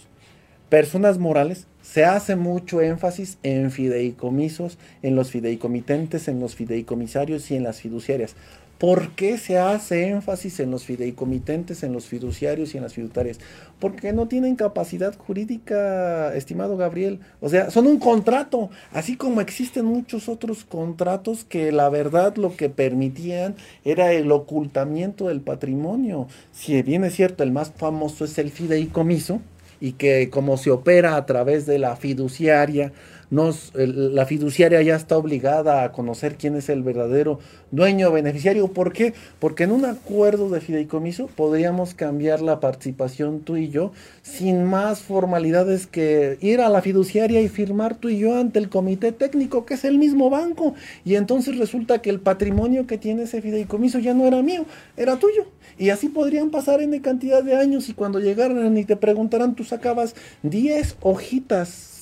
Personas 0.67 1.19
morales. 1.19 1.67
Se 1.81 2.03
hace 2.03 2.35
mucho 2.35 2.81
énfasis 2.81 3.37
en 3.43 3.71
fideicomisos, 3.71 4.77
en 5.01 5.15
los 5.15 5.31
fideicomitentes, 5.31 6.27
en 6.27 6.41
los 6.41 6.55
fideicomisarios 6.55 7.49
y 7.51 7.55
en 7.55 7.63
las 7.63 7.79
fiduciarias. 7.79 8.35
¿Por 8.83 9.11
qué 9.11 9.37
se 9.37 9.57
hace 9.57 10.09
énfasis 10.09 10.59
en 10.59 10.69
los 10.69 10.83
fideicomitentes, 10.83 11.83
en 11.83 11.93
los 11.93 12.07
fiduciarios 12.07 12.73
y 12.73 12.77
en 12.77 12.83
las 12.83 12.91
fiduciarias? 12.91 13.39
Porque 13.79 14.11
no 14.11 14.27
tienen 14.27 14.57
capacidad 14.57 15.15
jurídica, 15.17 16.35
estimado 16.35 16.75
Gabriel. 16.75 17.21
O 17.39 17.47
sea, 17.47 17.71
son 17.71 17.87
un 17.87 17.97
contrato, 17.97 18.69
así 18.91 19.15
como 19.15 19.39
existen 19.39 19.85
muchos 19.85 20.27
otros 20.27 20.65
contratos 20.65 21.45
que 21.45 21.71
la 21.71 21.87
verdad 21.87 22.35
lo 22.35 22.57
que 22.57 22.67
permitían 22.67 23.55
era 23.85 24.11
el 24.11 24.29
ocultamiento 24.33 25.29
del 25.29 25.39
patrimonio. 25.39 26.27
Si 26.51 26.81
bien 26.81 27.05
es 27.05 27.15
cierto, 27.15 27.43
el 27.43 27.53
más 27.53 27.71
famoso 27.71 28.25
es 28.25 28.37
el 28.37 28.51
fideicomiso 28.51 29.39
y 29.79 29.93
que 29.93 30.29
como 30.29 30.57
se 30.57 30.71
opera 30.71 31.15
a 31.15 31.25
través 31.25 31.65
de 31.65 31.79
la 31.79 31.95
fiduciaria, 31.95 32.91
la 33.33 34.25
fiduciaria 34.25 34.81
ya 34.81 34.95
está 34.95 35.17
obligada 35.17 35.83
a 35.83 35.91
conocer 35.91 36.35
quién 36.35 36.55
es 36.55 36.69
el 36.69 36.83
verdadero 36.83 37.39
dueño 37.71 38.09
o 38.09 38.11
beneficiario. 38.11 38.67
¿Por 38.67 38.93
qué? 38.93 39.13
Porque 39.39 39.63
en 39.63 39.71
un 39.71 39.85
acuerdo 39.85 40.49
de 40.49 40.61
fideicomiso 40.61 41.27
podríamos 41.27 41.93
cambiar 41.93 42.41
la 42.41 42.59
participación 42.59 43.39
tú 43.39 43.57
y 43.57 43.69
yo 43.69 43.91
sin 44.21 44.63
más 44.63 45.01
formalidades 45.01 45.87
que 45.87 46.37
ir 46.41 46.61
a 46.61 46.69
la 46.69 46.81
fiduciaria 46.81 47.41
y 47.41 47.49
firmar 47.49 47.95
tú 47.95 48.09
y 48.09 48.19
yo 48.19 48.37
ante 48.37 48.59
el 48.59 48.69
comité 48.69 49.11
técnico, 49.11 49.65
que 49.65 49.73
es 49.73 49.83
el 49.83 49.97
mismo 49.97 50.29
banco. 50.29 50.75
Y 51.03 51.15
entonces 51.15 51.57
resulta 51.57 52.01
que 52.01 52.09
el 52.09 52.19
patrimonio 52.19 52.85
que 52.85 52.97
tiene 52.97 53.23
ese 53.23 53.41
fideicomiso 53.41 53.99
ya 53.99 54.13
no 54.13 54.27
era 54.27 54.41
mío, 54.41 54.65
era 54.95 55.17
tuyo. 55.17 55.47
Y 55.79 55.89
así 55.89 56.09
podrían 56.09 56.51
pasar 56.51 56.81
en 56.81 56.93
cantidad 56.99 57.43
de 57.43 57.55
años 57.55 57.89
y 57.89 57.93
cuando 57.93 58.19
llegaran 58.19 58.77
y 58.77 58.85
te 58.85 58.95
preguntaran, 58.95 59.55
tú 59.55 59.63
sacabas 59.63 60.15
10 60.43 60.97
hojitas 61.01 61.92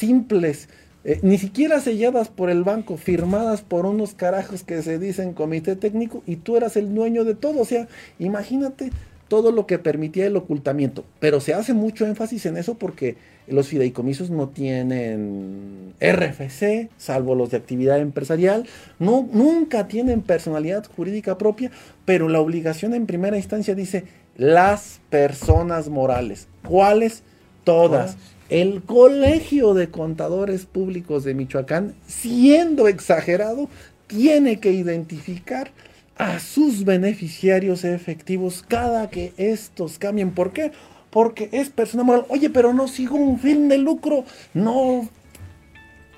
simples, 0.00 0.68
eh, 1.04 1.20
ni 1.22 1.38
siquiera 1.38 1.80
selladas 1.80 2.28
por 2.28 2.50
el 2.50 2.64
banco, 2.64 2.96
firmadas 2.96 3.62
por 3.62 3.86
unos 3.86 4.14
carajos 4.14 4.64
que 4.64 4.82
se 4.82 4.98
dicen 4.98 5.32
comité 5.32 5.76
técnico 5.76 6.22
y 6.26 6.36
tú 6.36 6.56
eras 6.56 6.76
el 6.76 6.94
dueño 6.94 7.24
de 7.24 7.34
todo. 7.34 7.60
O 7.60 7.64
sea, 7.64 7.86
imagínate 8.18 8.90
todo 9.28 9.52
lo 9.52 9.66
que 9.66 9.78
permitía 9.78 10.26
el 10.26 10.36
ocultamiento. 10.36 11.04
Pero 11.20 11.40
se 11.40 11.54
hace 11.54 11.72
mucho 11.72 12.04
énfasis 12.04 12.46
en 12.46 12.56
eso 12.56 12.74
porque 12.74 13.16
los 13.46 13.68
fideicomisos 13.68 14.30
no 14.30 14.48
tienen 14.48 15.94
RFC, 16.00 16.90
salvo 16.98 17.34
los 17.34 17.50
de 17.50 17.56
actividad 17.56 18.00
empresarial, 18.00 18.66
nunca 18.98 19.86
tienen 19.86 20.22
personalidad 20.22 20.84
jurídica 20.96 21.38
propia, 21.38 21.70
pero 22.04 22.28
la 22.28 22.40
obligación 22.40 22.92
en 22.94 23.06
primera 23.06 23.36
instancia 23.36 23.74
dice 23.74 24.04
las 24.36 25.00
personas 25.10 25.88
morales. 25.88 26.48
¿Cuáles? 26.66 27.22
Todas. 27.64 28.16
El 28.50 28.82
Colegio 28.82 29.74
de 29.74 29.90
Contadores 29.90 30.66
Públicos 30.66 31.22
de 31.22 31.34
Michoacán, 31.34 31.94
siendo 32.08 32.88
exagerado, 32.88 33.68
tiene 34.08 34.58
que 34.58 34.72
identificar 34.72 35.70
a 36.18 36.40
sus 36.40 36.84
beneficiarios 36.84 37.84
efectivos 37.84 38.64
cada 38.66 39.08
que 39.08 39.32
estos 39.36 40.00
cambien. 40.00 40.32
¿Por 40.32 40.52
qué? 40.52 40.72
Porque 41.10 41.48
es 41.52 41.70
persona 41.70 42.02
moral. 42.02 42.26
Oye, 42.28 42.50
pero 42.50 42.74
no 42.74 42.88
sigo 42.88 43.14
un 43.14 43.38
fin 43.38 43.68
de 43.68 43.78
lucro. 43.78 44.24
No 44.52 45.08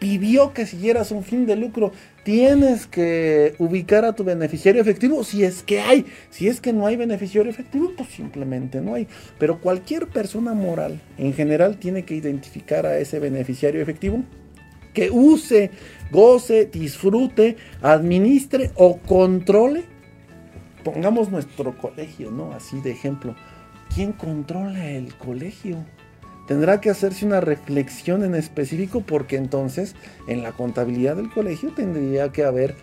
pidió 0.02 0.52
que 0.52 0.66
siguieras 0.66 1.12
un 1.12 1.22
fin 1.22 1.46
de 1.46 1.54
lucro. 1.54 1.92
Tienes 2.24 2.88
que 2.88 3.54
ubicar 3.60 4.04
a 4.04 4.14
tu 4.14 4.24
beneficiario 4.24 4.82
efectivo 4.82 5.22
si 5.22 5.44
es 5.44 5.62
que 5.62 5.80
hay. 5.80 6.06
Si 6.28 6.48
es 6.48 6.60
que 6.60 6.72
no 6.72 6.88
hay 6.88 6.96
beneficiario 6.96 7.48
efectivo, 7.48 7.92
pues 7.96 8.08
simplemente 8.08 8.80
no 8.80 8.94
hay. 8.94 9.06
Pero 9.38 9.60
cualquier 9.60 10.08
persona 10.08 10.54
moral 10.54 11.00
en 11.18 11.32
general 11.34 11.76
tiene 11.76 12.04
que 12.04 12.16
identificar 12.16 12.84
a 12.84 12.98
ese 12.98 13.20
beneficiario 13.20 13.80
efectivo 13.80 14.24
que 14.92 15.08
use, 15.08 15.70
goce, 16.10 16.64
disfrute, 16.66 17.56
administre 17.80 18.72
o 18.74 18.98
controle. 18.98 19.84
Pongamos 20.82 21.30
nuestro 21.30 21.78
colegio, 21.78 22.32
¿no? 22.32 22.50
Así 22.54 22.80
de 22.80 22.90
ejemplo. 22.90 23.36
¿Quién 23.94 24.10
controla 24.10 24.90
el 24.90 25.14
colegio? 25.14 25.86
Tendrá 26.46 26.80
que 26.80 26.90
hacerse 26.90 27.24
una 27.24 27.40
reflexión 27.40 28.24
en 28.24 28.34
específico 28.34 29.00
porque 29.00 29.36
entonces 29.36 29.94
en 30.26 30.42
la 30.42 30.52
contabilidad 30.52 31.16
del 31.16 31.30
colegio 31.30 31.72
tendría 31.74 32.30
que 32.30 32.44
haber 32.44 32.74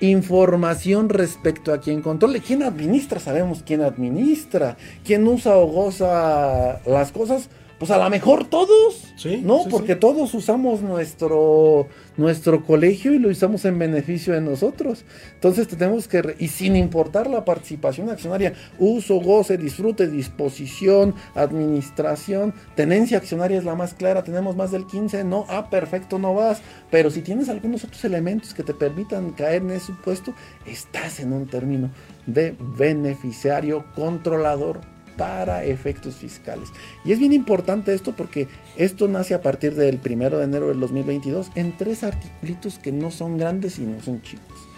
información 0.00 1.08
respecto 1.08 1.72
a 1.72 1.80
quién 1.80 2.02
controle, 2.02 2.40
quién 2.40 2.62
administra, 2.62 3.20
sabemos 3.20 3.62
quién 3.64 3.82
administra, 3.82 4.76
quién 5.04 5.26
usa 5.28 5.56
o 5.56 5.66
goza 5.66 6.80
las 6.86 7.12
cosas, 7.12 7.48
pues 7.82 7.90
a 7.90 7.98
lo 7.98 8.08
mejor 8.10 8.44
todos, 8.44 9.12
sí, 9.16 9.42
¿no? 9.44 9.64
Porque 9.68 9.96
todos 9.96 10.32
usamos 10.34 10.82
nuestro, 10.82 11.88
nuestro 12.16 12.64
colegio 12.64 13.12
y 13.12 13.18
lo 13.18 13.28
usamos 13.28 13.64
en 13.64 13.76
beneficio 13.76 14.34
de 14.34 14.40
nosotros. 14.40 15.04
Entonces 15.34 15.66
tenemos 15.66 16.06
que, 16.06 16.36
y 16.38 16.46
sin 16.46 16.76
importar 16.76 17.28
la 17.28 17.44
participación 17.44 18.08
accionaria, 18.08 18.52
uso, 18.78 19.16
goce, 19.16 19.58
disfrute, 19.58 20.06
disposición, 20.06 21.16
administración, 21.34 22.54
tenencia 22.76 23.18
accionaria 23.18 23.58
es 23.58 23.64
la 23.64 23.74
más 23.74 23.94
clara, 23.94 24.22
tenemos 24.22 24.54
más 24.54 24.70
del 24.70 24.86
15, 24.86 25.24
no, 25.24 25.44
ah, 25.48 25.68
perfecto, 25.68 26.20
no 26.20 26.34
vas. 26.34 26.62
Pero 26.88 27.10
si 27.10 27.20
tienes 27.20 27.48
algunos 27.48 27.82
otros 27.82 28.04
elementos 28.04 28.54
que 28.54 28.62
te 28.62 28.74
permitan 28.74 29.32
caer 29.32 29.62
en 29.62 29.72
ese 29.72 29.86
supuesto, 29.86 30.32
estás 30.66 31.18
en 31.18 31.32
un 31.32 31.48
término 31.48 31.90
de 32.26 32.54
beneficiario 32.60 33.84
controlador 33.96 34.92
para 35.16 35.64
efectos 35.64 36.16
fiscales. 36.16 36.68
Y 37.04 37.12
es 37.12 37.18
bien 37.18 37.32
importante 37.32 37.94
esto 37.94 38.14
porque 38.16 38.48
esto 38.76 39.08
nace 39.08 39.34
a 39.34 39.42
partir 39.42 39.74
del 39.74 40.00
1 40.04 40.30
de 40.38 40.44
enero 40.44 40.68
del 40.68 40.80
2022 40.80 41.50
en 41.54 41.76
tres 41.76 42.04
articulitos 42.04 42.78
que 42.78 42.92
no 42.92 43.10
son 43.10 43.38
grandes 43.38 43.78
y 43.78 43.82
no 43.82 44.00
son 44.00 44.22
chicos. 44.22 44.68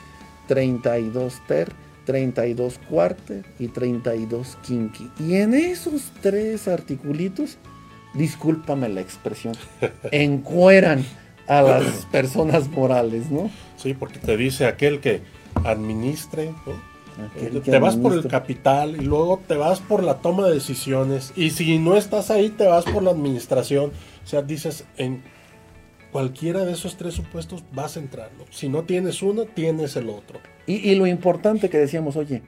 32 0.48 1.40
ter, 1.46 1.72
32 2.04 2.78
cuarter 2.88 3.44
y 3.58 3.68
32 3.68 4.58
kinky. 4.62 5.10
Y 5.20 5.34
en 5.36 5.54
esos 5.54 6.12
tres 6.20 6.68
articulitos, 6.68 7.58
discúlpame 8.14 8.88
la 8.88 9.00
expresión, 9.00 9.54
encueran 10.10 11.04
a 11.46 11.62
las 11.62 12.06
personas 12.06 12.68
morales, 12.68 13.30
¿no? 13.30 13.50
Sí, 13.76 13.94
porque 13.94 14.18
te 14.18 14.36
dice 14.36 14.66
aquel 14.66 15.00
que 15.00 15.22
administre, 15.64 16.52
te 17.64 17.78
vas 17.78 17.96
por 17.96 18.12
el 18.12 18.26
capital 18.26 18.96
y 18.96 19.04
luego 19.04 19.40
te 19.46 19.56
vas 19.56 19.80
por 19.80 20.02
la 20.02 20.18
toma 20.18 20.46
de 20.46 20.54
decisiones. 20.54 21.32
Y 21.36 21.50
si 21.50 21.78
no 21.78 21.96
estás 21.96 22.30
ahí, 22.30 22.50
te 22.50 22.66
vas 22.66 22.84
por 22.84 23.02
la 23.02 23.10
administración. 23.10 23.92
O 24.24 24.26
sea, 24.26 24.42
dices, 24.42 24.84
en 24.96 25.22
cualquiera 26.10 26.64
de 26.64 26.72
esos 26.72 26.96
tres 26.96 27.14
supuestos 27.14 27.64
vas 27.72 27.96
a 27.96 28.00
entrar. 28.00 28.30
Si 28.50 28.68
no 28.68 28.82
tienes 28.82 29.22
uno, 29.22 29.44
tienes 29.44 29.96
el 29.96 30.08
otro. 30.08 30.40
Y, 30.66 30.94
lo 30.94 31.06
importante 31.06 31.68
que 31.70 31.78
decíamos, 31.78 32.16
oye, 32.16 32.42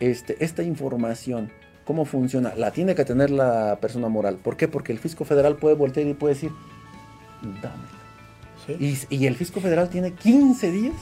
este, 0.00 0.42
esta 0.44 0.62
información, 0.62 1.50
¿cómo 1.84 2.04
funciona? 2.04 2.54
La 2.56 2.72
tiene 2.72 2.94
que 2.94 3.04
tener 3.04 3.30
la 3.30 3.78
persona 3.80 4.08
moral. 4.08 4.36
¿Por 4.36 4.56
qué? 4.56 4.68
Porque 4.68 4.92
el 4.92 4.98
fisco 4.98 5.24
federal 5.24 5.56
puede 5.56 5.76
voltear 5.76 6.06
y 6.06 6.14
puede 6.14 6.34
decir, 6.34 6.50
dámela. 7.62 8.00
Y, 8.78 8.96
y 9.08 9.26
el 9.26 9.34
fisco 9.34 9.60
federal 9.60 9.88
tiene 9.88 10.12
15 10.12 10.70
días 10.70 10.94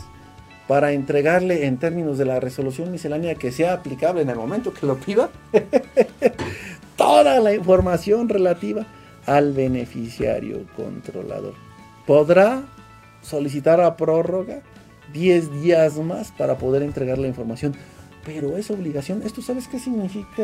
para 0.68 0.92
entregarle 0.92 1.66
en 1.66 1.78
términos 1.78 2.18
de 2.18 2.26
la 2.26 2.38
resolución 2.38 2.92
miscelánea 2.92 3.34
que 3.34 3.50
sea 3.50 3.72
aplicable 3.72 4.20
en 4.20 4.28
el 4.28 4.36
momento 4.36 4.72
que 4.74 4.86
lo 4.86 4.96
pida 4.96 5.30
toda 6.96 7.40
la 7.40 7.54
información 7.54 8.28
relativa 8.28 8.86
al 9.24 9.54
beneficiario 9.54 10.66
controlador. 10.76 11.54
Podrá 12.06 12.62
solicitar 13.22 13.80
a 13.80 13.96
prórroga 13.96 14.60
10 15.14 15.62
días 15.62 15.96
más 15.96 16.32
para 16.32 16.58
poder 16.58 16.82
entregar 16.82 17.16
la 17.16 17.28
información, 17.28 17.74
pero 18.24 18.58
es 18.58 18.70
obligación. 18.70 19.22
¿Esto 19.24 19.40
sabes 19.40 19.68
qué 19.68 19.78
significa, 19.78 20.42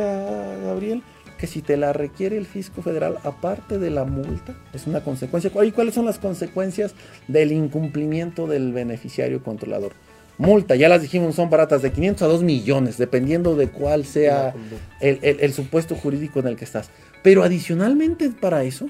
Gabriel? 0.64 1.02
Que 1.38 1.46
si 1.46 1.60
te 1.60 1.76
la 1.76 1.92
requiere 1.92 2.38
el 2.38 2.46
fisco 2.46 2.80
federal, 2.80 3.18
aparte 3.24 3.78
de 3.78 3.90
la 3.90 4.04
multa, 4.04 4.54
es 4.72 4.86
una 4.86 5.02
consecuencia. 5.02 5.50
¿Y 5.64 5.72
cuáles 5.72 5.94
son 5.94 6.06
las 6.06 6.18
consecuencias 6.18 6.94
del 7.28 7.52
incumplimiento 7.52 8.46
del 8.46 8.72
beneficiario 8.72 9.42
controlador? 9.42 9.92
Multa, 10.38 10.74
ya 10.76 10.88
las 10.88 11.02
dijimos, 11.02 11.34
son 11.34 11.50
baratas 11.50 11.82
de 11.82 11.92
500 11.92 12.22
a 12.22 12.26
2 12.26 12.42
millones, 12.42 12.98
dependiendo 12.98 13.56
de 13.56 13.68
cuál 13.68 14.04
sea 14.04 14.54
el, 15.00 15.52
supuesto 15.52 15.94
jurídico 15.94 16.40
en 16.40 16.48
el 16.48 16.56
que 16.56 16.64
estás. 16.64 16.90
Pero 17.22 17.42
adicionalmente 17.42 18.30
para 18.30 18.64
eso, 18.64 18.88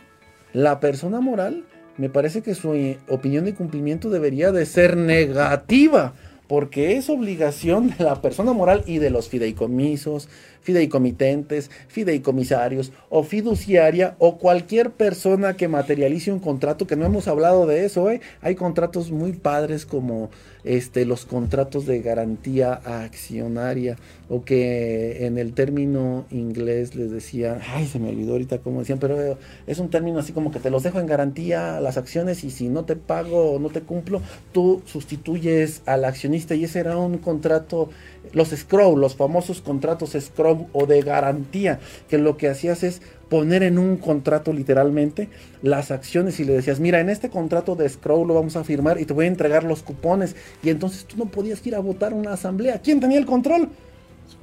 la 0.52 0.80
persona 0.80 1.20
moral, 1.20 1.64
me 1.96 2.08
parece 2.08 2.42
que 2.42 2.54
su 2.54 2.74
eh, 2.74 2.98
opinión 3.08 3.44
de 3.44 3.54
cumplimiento 3.54 4.10
debería 4.10 4.52
de 4.52 4.66
ser 4.66 4.96
negativa, 4.96 6.14
porque 6.48 6.96
es 6.96 7.08
obligación 7.08 7.94
de 7.96 8.04
la 8.04 8.20
persona 8.20 8.52
moral 8.52 8.82
y 8.86 8.98
de 8.98 9.10
los 9.10 9.28
fideicomisos, 9.28 10.28
fideicomitentes, 10.64 11.70
fideicomisarios 11.88 12.90
o 13.10 13.22
fiduciaria 13.22 14.16
o 14.18 14.38
cualquier 14.38 14.90
persona 14.90 15.54
que 15.56 15.68
materialice 15.68 16.32
un 16.32 16.40
contrato, 16.40 16.86
que 16.86 16.96
no 16.96 17.04
hemos 17.04 17.28
hablado 17.28 17.66
de 17.66 17.84
eso, 17.84 18.10
¿eh? 18.10 18.20
hay 18.40 18.54
contratos 18.54 19.10
muy 19.10 19.34
padres 19.34 19.84
como 19.84 20.30
este, 20.64 21.04
los 21.04 21.26
contratos 21.26 21.84
de 21.84 22.00
garantía 22.00 22.72
accionaria 22.72 23.96
o 24.30 24.42
que 24.44 25.26
en 25.26 25.36
el 25.36 25.52
término 25.52 26.24
inglés 26.30 26.94
les 26.94 27.10
decían, 27.10 27.60
ay, 27.68 27.86
se 27.86 27.98
me 27.98 28.08
olvidó 28.08 28.32
ahorita 28.32 28.58
cómo 28.58 28.80
decían, 28.80 28.98
pero 28.98 29.38
es 29.66 29.78
un 29.78 29.90
término 29.90 30.18
así 30.18 30.32
como 30.32 30.50
que 30.50 30.60
te 30.60 30.70
los 30.70 30.82
dejo 30.82 30.98
en 30.98 31.06
garantía 31.06 31.78
las 31.80 31.98
acciones 31.98 32.42
y 32.42 32.50
si 32.50 32.68
no 32.68 32.86
te 32.86 32.96
pago 32.96 33.52
o 33.52 33.58
no 33.58 33.68
te 33.68 33.82
cumplo, 33.82 34.22
tú 34.52 34.80
sustituyes 34.86 35.82
al 35.84 36.06
accionista 36.06 36.54
y 36.54 36.64
ese 36.64 36.80
era 36.80 36.96
un 36.96 37.18
contrato, 37.18 37.90
los 38.32 38.48
scroll, 38.48 38.98
los 38.98 39.14
famosos 39.14 39.60
contratos 39.60 40.16
scroll 40.18 40.53
o 40.72 40.86
de 40.86 41.02
garantía, 41.02 41.80
que 42.08 42.18
lo 42.18 42.36
que 42.36 42.48
hacías 42.48 42.82
es 42.82 43.02
poner 43.28 43.62
en 43.62 43.78
un 43.78 43.96
contrato 43.96 44.52
literalmente 44.52 45.28
las 45.62 45.90
acciones 45.90 46.38
y 46.40 46.44
le 46.44 46.52
decías, 46.52 46.80
mira, 46.80 47.00
en 47.00 47.10
este 47.10 47.30
contrato 47.30 47.74
de 47.74 47.88
Scroll 47.88 48.28
lo 48.28 48.34
vamos 48.34 48.56
a 48.56 48.64
firmar 48.64 49.00
y 49.00 49.06
te 49.06 49.12
voy 49.12 49.24
a 49.24 49.28
entregar 49.28 49.64
los 49.64 49.82
cupones. 49.82 50.36
Y 50.62 50.70
entonces 50.70 51.04
tú 51.04 51.16
no 51.16 51.26
podías 51.26 51.66
ir 51.66 51.74
a 51.74 51.80
votar 51.80 52.12
una 52.12 52.34
asamblea. 52.34 52.80
¿Quién 52.80 53.00
tenía 53.00 53.18
el 53.18 53.26
control? 53.26 53.70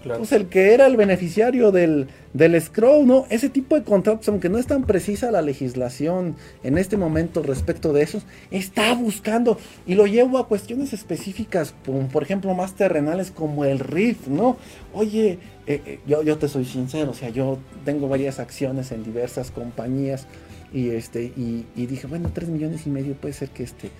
Pues 0.04 0.32
el 0.32 0.48
que 0.48 0.74
era 0.74 0.88
el 0.88 0.98
beneficiario 0.98 1.72
del, 1.72 2.08
del 2.34 2.60
scroll, 2.60 3.06
¿no? 3.06 3.28
Ese 3.30 3.50
tipo 3.50 3.76
de 3.76 3.84
contratos, 3.84 4.28
aunque 4.30 4.50
no 4.50 4.58
es 4.58 4.66
tan 4.66 4.84
precisa 4.84 5.30
la 5.30 5.44
legislación 5.44 6.36
en 6.64 6.80
este 6.80 6.98
momento 6.98 7.44
respecto 7.44 7.94
de 7.94 8.02
esos, 8.02 8.24
está 8.50 8.96
buscando 8.96 9.60
y 9.86 9.94
lo 9.94 10.08
llevo 10.08 10.40
a 10.40 10.48
cuestiones 10.48 10.94
específicas, 10.94 11.76
por 12.12 12.24
ejemplo, 12.24 12.54
más 12.56 12.76
terrenales 12.76 13.30
como 13.30 13.64
el 13.64 13.78
RIF, 13.80 14.28
¿no? 14.28 14.58
Oye, 14.94 15.38
eh, 15.68 15.82
eh, 15.86 16.00
yo, 16.08 16.24
yo 16.24 16.38
te 16.40 16.48
soy 16.48 16.66
sincero, 16.66 17.12
o 17.12 17.16
sea, 17.16 17.30
yo 17.30 17.60
tengo 17.86 18.10
varias 18.10 18.40
acciones 18.40 18.92
en 18.92 19.04
diversas 19.04 19.52
compañías 19.52 20.26
y 20.74 20.90
este 20.90 21.26
y, 21.26 21.68
y 21.76 21.86
dije, 21.86 22.08
bueno, 22.08 22.32
tres 22.34 22.50
millones 22.50 22.88
y 22.88 22.90
medio 22.90 23.14
puede 23.14 23.34
ser 23.34 23.50
que 23.50 23.64
este 23.64 23.92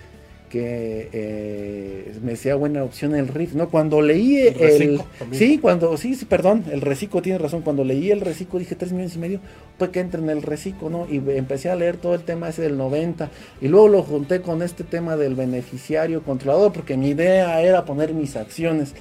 que 0.52 1.08
eh, 1.14 2.12
me 2.22 2.36
sea 2.36 2.56
buena 2.56 2.84
opción 2.84 3.14
el 3.14 3.28
RIF, 3.28 3.54
¿no? 3.54 3.70
Cuando 3.70 4.02
leí 4.02 4.36
el, 4.36 5.00
sí, 5.30 5.56
cuando, 5.56 5.96
sí, 5.96 6.14
sí, 6.14 6.26
perdón, 6.26 6.64
el 6.70 6.82
reciclo 6.82 7.22
tiene 7.22 7.38
razón, 7.38 7.62
cuando 7.62 7.84
leí 7.84 8.10
el 8.10 8.20
reciclo 8.20 8.58
dije 8.58 8.74
3 8.74 8.92
millones 8.92 9.16
y 9.16 9.18
medio, 9.18 9.40
pues 9.78 9.88
que 9.92 10.00
entre 10.00 10.20
en 10.20 10.28
el 10.28 10.42
reciclo, 10.42 10.90
¿no? 10.90 11.06
Y 11.10 11.22
empecé 11.30 11.70
a 11.70 11.74
leer 11.74 11.96
todo 11.96 12.14
el 12.14 12.20
tema 12.20 12.50
ese 12.50 12.60
del 12.60 12.76
90 12.76 13.30
y 13.62 13.68
luego 13.68 13.88
lo 13.88 14.02
junté 14.02 14.42
con 14.42 14.60
este 14.60 14.84
tema 14.84 15.16
del 15.16 15.34
beneficiario 15.34 16.22
controlador 16.22 16.70
porque 16.74 16.98
mi 16.98 17.08
idea 17.08 17.62
era 17.62 17.86
poner 17.86 18.12
mis 18.12 18.36
acciones 18.36 18.92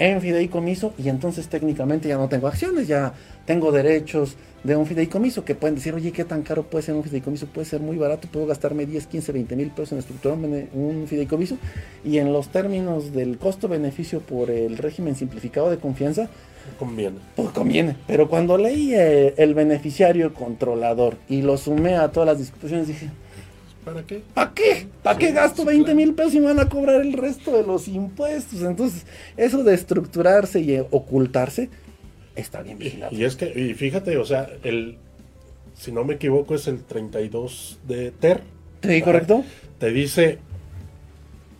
en 0.00 0.20
fideicomiso 0.20 0.94
y 0.98 1.10
entonces 1.10 1.46
técnicamente 1.48 2.08
ya 2.08 2.16
no 2.16 2.28
tengo 2.28 2.48
acciones, 2.48 2.88
ya 2.88 3.12
tengo 3.44 3.70
derechos 3.70 4.36
de 4.64 4.74
un 4.74 4.86
fideicomiso 4.86 5.44
que 5.44 5.54
pueden 5.54 5.74
decir, 5.74 5.94
oye, 5.94 6.10
¿qué 6.10 6.24
tan 6.24 6.42
caro 6.42 6.62
puede 6.62 6.82
ser 6.82 6.94
un 6.94 7.04
fideicomiso? 7.04 7.46
Puede 7.46 7.66
ser 7.66 7.80
muy 7.80 7.98
barato, 7.98 8.26
puedo 8.32 8.46
gastarme 8.46 8.86
10, 8.86 9.06
15, 9.06 9.32
20 9.32 9.56
mil 9.56 9.70
pesos 9.70 9.92
en 9.92 9.98
estructurar 9.98 10.38
un 10.72 11.06
fideicomiso 11.06 11.58
y 12.02 12.16
en 12.16 12.32
los 12.32 12.48
términos 12.48 13.12
del 13.12 13.36
costo-beneficio 13.36 14.20
por 14.20 14.50
el 14.50 14.78
régimen 14.78 15.16
simplificado 15.16 15.70
de 15.70 15.76
confianza, 15.76 16.30
conviene. 16.78 17.18
Pues 17.36 17.50
conviene, 17.50 17.96
pero 18.06 18.28
cuando 18.28 18.56
leí 18.56 18.94
el, 18.94 19.54
beneficiario 19.54 20.32
controlador 20.32 21.18
y 21.28 21.42
lo 21.42 21.58
sumé 21.58 21.96
a 21.96 22.10
todas 22.10 22.26
las 22.28 22.38
discusiones 22.38 22.88
dije, 22.88 23.10
¿Para 23.84 24.02
qué? 24.02 24.22
¿Para 24.34 24.52
qué? 24.52 24.86
¿Para 25.02 25.18
Sí, 25.18 25.26
qué 25.26 25.32
gasto 25.32 25.62
sí, 25.62 25.68
20 25.68 25.84
claro. 25.84 25.96
mil 25.96 26.14
pesos 26.14 26.34
y 26.34 26.40
me 26.40 26.46
van 26.46 26.60
a 26.60 26.68
cobrar 26.68 27.00
el 27.00 27.12
resto 27.12 27.52
de 27.56 27.62
los 27.62 27.88
impuestos? 27.88 28.62
Entonces, 28.62 29.06
eso 29.36 29.62
de 29.62 29.74
estructurarse 29.74 30.60
y 30.60 30.78
ocultarse 30.90 31.70
está 32.36 32.62
bien 32.62 32.78
vigilado. 32.78 33.14
Y 33.14 33.24
es 33.24 33.36
que, 33.36 33.46
y 33.46 33.74
fíjate, 33.74 34.16
o 34.16 34.24
sea, 34.24 34.48
el, 34.64 34.98
si 35.74 35.92
no 35.92 36.04
me 36.04 36.14
equivoco, 36.14 36.54
es 36.54 36.66
el 36.66 36.82
32 36.84 37.80
de 37.86 38.10
TER. 38.10 38.42
¿Sí, 38.82 39.02
correcto? 39.02 39.44
Te 39.78 39.90
dice 39.90 40.38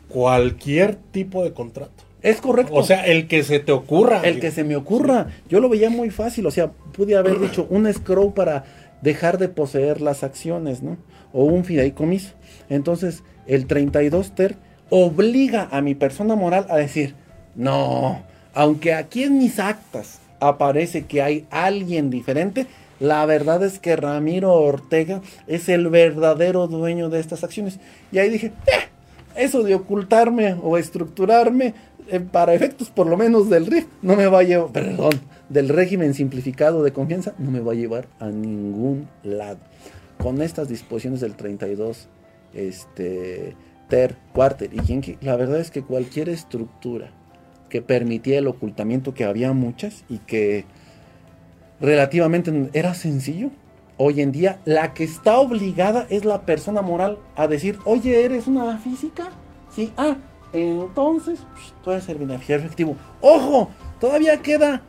cualquier 0.09 0.97
tipo 0.97 1.43
de 1.45 1.53
contrato. 1.53 2.05
Es 2.23 2.41
correcto. 2.41 2.75
O 2.75 2.83
sea, 2.83 3.07
el 3.07 3.29
que 3.29 3.43
se 3.43 3.61
te 3.61 3.73
ocurra. 3.73 4.21
el 4.23 4.41
que 4.41 4.51
se 4.51 4.65
me 4.65 4.77
ocurra. 4.77 5.29
Yo 5.49 5.61
lo 5.61 5.69
veía 5.69 5.89
muy 5.89 6.11
fácil. 6.11 6.47
O 6.47 6.51
sea, 6.51 6.71
pude 6.71 7.17
haber 7.17 7.41
dicho 7.41 7.67
un 7.71 7.87
escrow 7.87 8.35
para 8.35 8.65
dejar 9.01 9.39
de 9.39 9.49
poseer 9.49 10.03
las 10.03 10.23
acciones, 10.23 10.83
¿no? 10.83 10.99
O 11.33 11.45
un 11.45 11.65
fideicomiso. 11.65 12.35
Entonces, 12.69 13.23
el 13.47 13.67
32 13.67 14.33
ter 14.35 14.57
obliga 14.91 15.69
a 15.71 15.81
mi 15.81 15.95
persona 15.95 16.35
moral 16.35 16.67
a 16.69 16.77
decir, 16.77 17.15
no, 17.55 18.23
aunque 18.55 18.95
aquí 18.95 19.23
en 19.23 19.39
mis 19.39 19.59
actas 19.59 20.19
aparece 20.41 21.05
que 21.05 21.23
hay 21.23 21.47
alguien 21.51 22.11
diferente, 22.11 22.67
la 22.99 23.25
verdad 23.25 23.63
es 23.65 23.79
que 23.79 23.97
Ramiro 23.97 24.53
Ortega 24.53 25.23
es 25.47 25.69
el 25.69 25.89
verdadero 25.89 26.67
dueño 26.67 27.09
de 27.09 27.21
estas 27.21 27.45
acciones. 27.45 27.79
Y 28.13 28.19
ahí 28.19 28.29
dije, 28.29 28.53
"Eh, 28.67 28.89
eso 29.37 29.63
de 29.63 29.75
ocultarme 29.75 30.55
o 30.63 30.77
estructurarme 30.77 31.75
eh, 32.09 32.21
para 32.21 32.55
efectos 32.55 32.91
por 32.91 33.07
lo 33.07 33.17
menos 33.17 33.49
del 33.49 33.67
RIF 33.67 33.87
no 34.03 34.17
me 34.17 34.27
va 34.27 34.41
a 34.41 34.43
llevar, 34.43 34.73
perdón, 34.73 35.13
del 35.49 35.69
régimen 35.69 36.13
simplificado 36.13 36.83
de 36.83 36.93
confianza 36.93 37.35
no 37.39 37.51
me 37.53 37.61
va 37.61 37.73
a 37.73 37.77
llevar 37.77 38.07
a 38.19 38.27
ningún 38.27 39.09
lado. 39.23 39.59
Con 40.21 40.43
estas 40.43 40.69
disposiciones 40.69 41.21
del 41.21 41.35
32, 41.35 42.09
este, 42.53 43.57
ter, 43.89 44.17
quarter 44.35 44.73
y 44.73 44.79
quinqui, 44.81 45.17
la 45.23 45.35
verdad 45.37 45.61
es 45.61 45.71
que 45.71 45.83
cualquier 45.83 46.29
estructura 46.29 47.11
que 47.71 47.81
permitía 47.81 48.39
el 48.39 48.47
ocultamiento, 48.47 49.15
que 49.15 49.25
había 49.25 49.53
muchas 49.53 50.05
y 50.11 50.19
que 50.19 50.67
relativamente 51.81 52.71
era 52.75 52.93
sencillo. 52.93 53.51
Hoy 53.97 54.21
en 54.21 54.33
día, 54.33 54.61
la 54.65 54.93
que 54.93 55.05
está 55.05 55.39
obligada 55.39 56.07
es 56.11 56.25
la 56.25 56.43
persona 56.43 56.83
moral 56.83 57.19
a 57.37 57.47
decir, 57.47 57.79
oye, 57.85 58.25
¿eres 58.25 58.47
una 58.47 58.77
física? 58.79 59.31
Sí, 59.75 59.93
ah, 59.97 60.17
entonces 60.53 61.41
pues, 61.53 61.75
tú 61.83 61.93
eres 61.93 62.07
beneficiario 62.07 62.65
efectivo. 62.65 62.97
¡Ojo! 63.21 63.71
Todavía 63.99 64.43
queda 64.43 64.83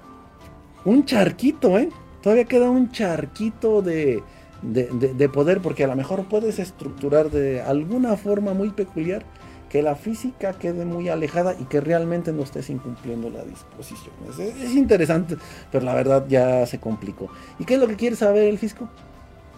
un 0.84 1.06
charquito, 1.06 1.78
¿eh? 1.78 1.90
Todavía 2.22 2.46
queda 2.46 2.70
un 2.70 2.92
charquito 2.92 3.82
de, 3.82 4.24
de, 4.62 4.86
de- 4.92 5.14
de 5.14 5.30
poder, 5.30 5.62
porque 5.62 5.84
a 5.84 5.88
lo 5.88 5.96
mejor 5.96 6.26
puedes 6.26 6.60
estructurar 6.60 7.30
de 7.32 7.62
alguna 7.62 8.16
forma 8.18 8.54
muy 8.54 8.70
peculiar 8.70 9.24
que 9.70 9.82
la 9.82 9.96
física 9.96 10.54
quede 10.54 10.84
muy 10.86 11.08
alejada 11.08 11.56
y 11.58 11.64
que 11.64 11.80
realmente 11.80 12.34
no 12.34 12.44
estés 12.44 12.70
incumpliendo 12.70 13.30
la 13.30 13.44
disposición. 13.44 14.14
Es, 14.30 14.38
es 14.40 14.76
interesante, 14.76 15.38
pero 15.72 15.86
la 15.86 15.96
verdad 15.96 16.26
ya 16.28 16.66
se 16.66 16.80
complicó. 16.80 17.30
¿Y 17.58 17.64
qué 17.66 17.76
es 17.76 17.80
lo 17.80 17.88
que 17.88 17.96
quiere 17.96 18.16
saber 18.18 18.44
el 18.50 18.58
fisco? 18.60 18.90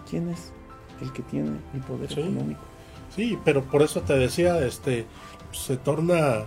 ¿Quién 0.09 0.29
es 0.29 0.51
el 1.01 1.11
que 1.13 1.23
tiene 1.23 1.57
el 1.73 1.79
poder 1.81 2.09
Sí. 2.13 2.19
económico? 2.21 2.61
Sí, 3.15 3.37
pero 3.43 3.63
por 3.63 3.81
eso 3.81 4.01
te 4.01 4.13
decía, 4.13 4.63
este, 4.65 5.05
se 5.51 5.77
torna 5.77 6.43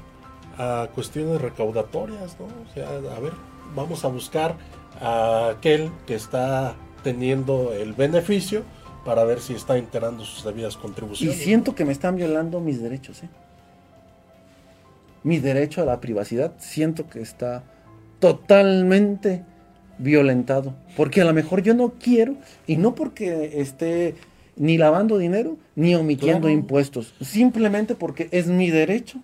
a 0.58 0.88
cuestiones 0.94 1.40
recaudatorias, 1.40 2.36
¿no? 2.38 2.46
O 2.46 2.72
sea, 2.74 2.88
a 2.88 3.20
ver, 3.20 3.32
vamos 3.74 4.04
a 4.04 4.08
buscar 4.08 4.56
a 5.00 5.48
aquel 5.50 5.90
que 6.06 6.14
está 6.14 6.74
teniendo 7.10 7.72
el 7.72 7.92
beneficio 7.92 8.64
para 9.04 9.22
ver 9.22 9.38
si 9.38 9.54
está 9.54 9.78
enterando 9.78 10.24
sus 10.24 10.42
debidas 10.44 10.74
Y 10.74 10.78
contribuciones. 10.78 11.36
siento 11.38 11.76
que 11.76 11.84
me 11.84 11.92
están 11.92 12.16
violando 12.16 12.58
mis 12.58 12.82
derechos, 12.82 13.22
¿eh? 13.22 13.28
Mi 15.22 15.38
derecho 15.38 15.82
a 15.82 15.84
la 15.84 16.00
privacidad 16.00 16.54
siento 16.58 17.08
que 17.08 17.20
está 17.20 17.62
totalmente 18.18 19.44
violentado. 19.98 20.74
Porque 20.96 21.20
a 21.20 21.24
lo 21.24 21.32
mejor 21.32 21.62
yo 21.62 21.74
no 21.74 21.92
quiero, 22.02 22.34
y 22.66 22.76
no 22.76 22.96
porque 22.96 23.60
esté 23.60 24.16
ni 24.56 24.76
lavando 24.78 25.16
dinero, 25.16 25.58
ni 25.76 25.94
omitiendo 25.94 26.48
Claro. 26.48 26.54
impuestos. 26.58 27.14
Simplemente 27.20 27.94
porque 27.94 28.26
es 28.32 28.48
mi 28.48 28.68
derecho 28.70 29.20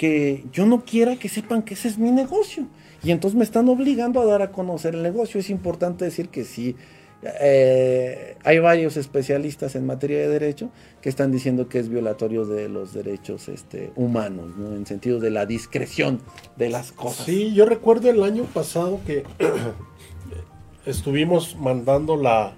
que 0.00 0.46
yo 0.50 0.64
no 0.64 0.82
quiera 0.82 1.16
que 1.16 1.28
sepan 1.28 1.60
que 1.62 1.74
ese 1.74 1.86
es 1.86 1.98
mi 1.98 2.10
negocio. 2.10 2.64
Y 3.02 3.10
entonces 3.10 3.36
me 3.36 3.44
están 3.44 3.68
obligando 3.68 4.22
a 4.22 4.24
dar 4.24 4.40
a 4.40 4.50
conocer 4.50 4.94
el 4.94 5.02
negocio. 5.02 5.38
Es 5.38 5.50
importante 5.50 6.06
decir 6.06 6.30
que 6.30 6.44
sí, 6.44 6.74
eh, 7.22 8.38
hay 8.42 8.58
varios 8.60 8.96
especialistas 8.96 9.74
en 9.74 9.84
materia 9.84 10.20
de 10.20 10.28
derecho 10.28 10.70
que 11.02 11.10
están 11.10 11.30
diciendo 11.30 11.68
que 11.68 11.80
es 11.80 11.90
violatorio 11.90 12.46
de 12.46 12.70
los 12.70 12.94
derechos 12.94 13.50
este, 13.50 13.92
humanos, 13.94 14.56
¿no? 14.56 14.74
en 14.74 14.86
sentido 14.86 15.20
de 15.20 15.28
la 15.28 15.44
discreción 15.44 16.22
de 16.56 16.70
las 16.70 16.92
cosas. 16.92 17.26
Sí, 17.26 17.52
yo 17.52 17.66
recuerdo 17.66 18.08
el 18.08 18.22
año 18.22 18.44
pasado 18.44 19.00
que 19.06 19.24
estuvimos 20.86 21.56
mandando 21.56 22.16
la, 22.16 22.54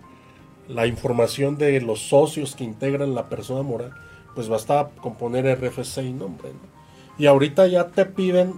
la 0.68 0.86
información 0.86 1.58
de 1.58 1.80
los 1.80 2.02
socios 2.02 2.54
que 2.54 2.62
integran 2.62 3.16
la 3.16 3.28
persona 3.28 3.62
moral, 3.62 3.94
pues 4.36 4.48
bastaba 4.48 4.90
con 4.90 5.16
poner 5.16 5.58
RFC 5.58 6.02
y 6.04 6.12
nombre. 6.12 6.50
¿no? 6.50 6.81
Y 7.22 7.26
ahorita 7.28 7.68
ya 7.68 7.86
te 7.86 8.04
piden 8.04 8.54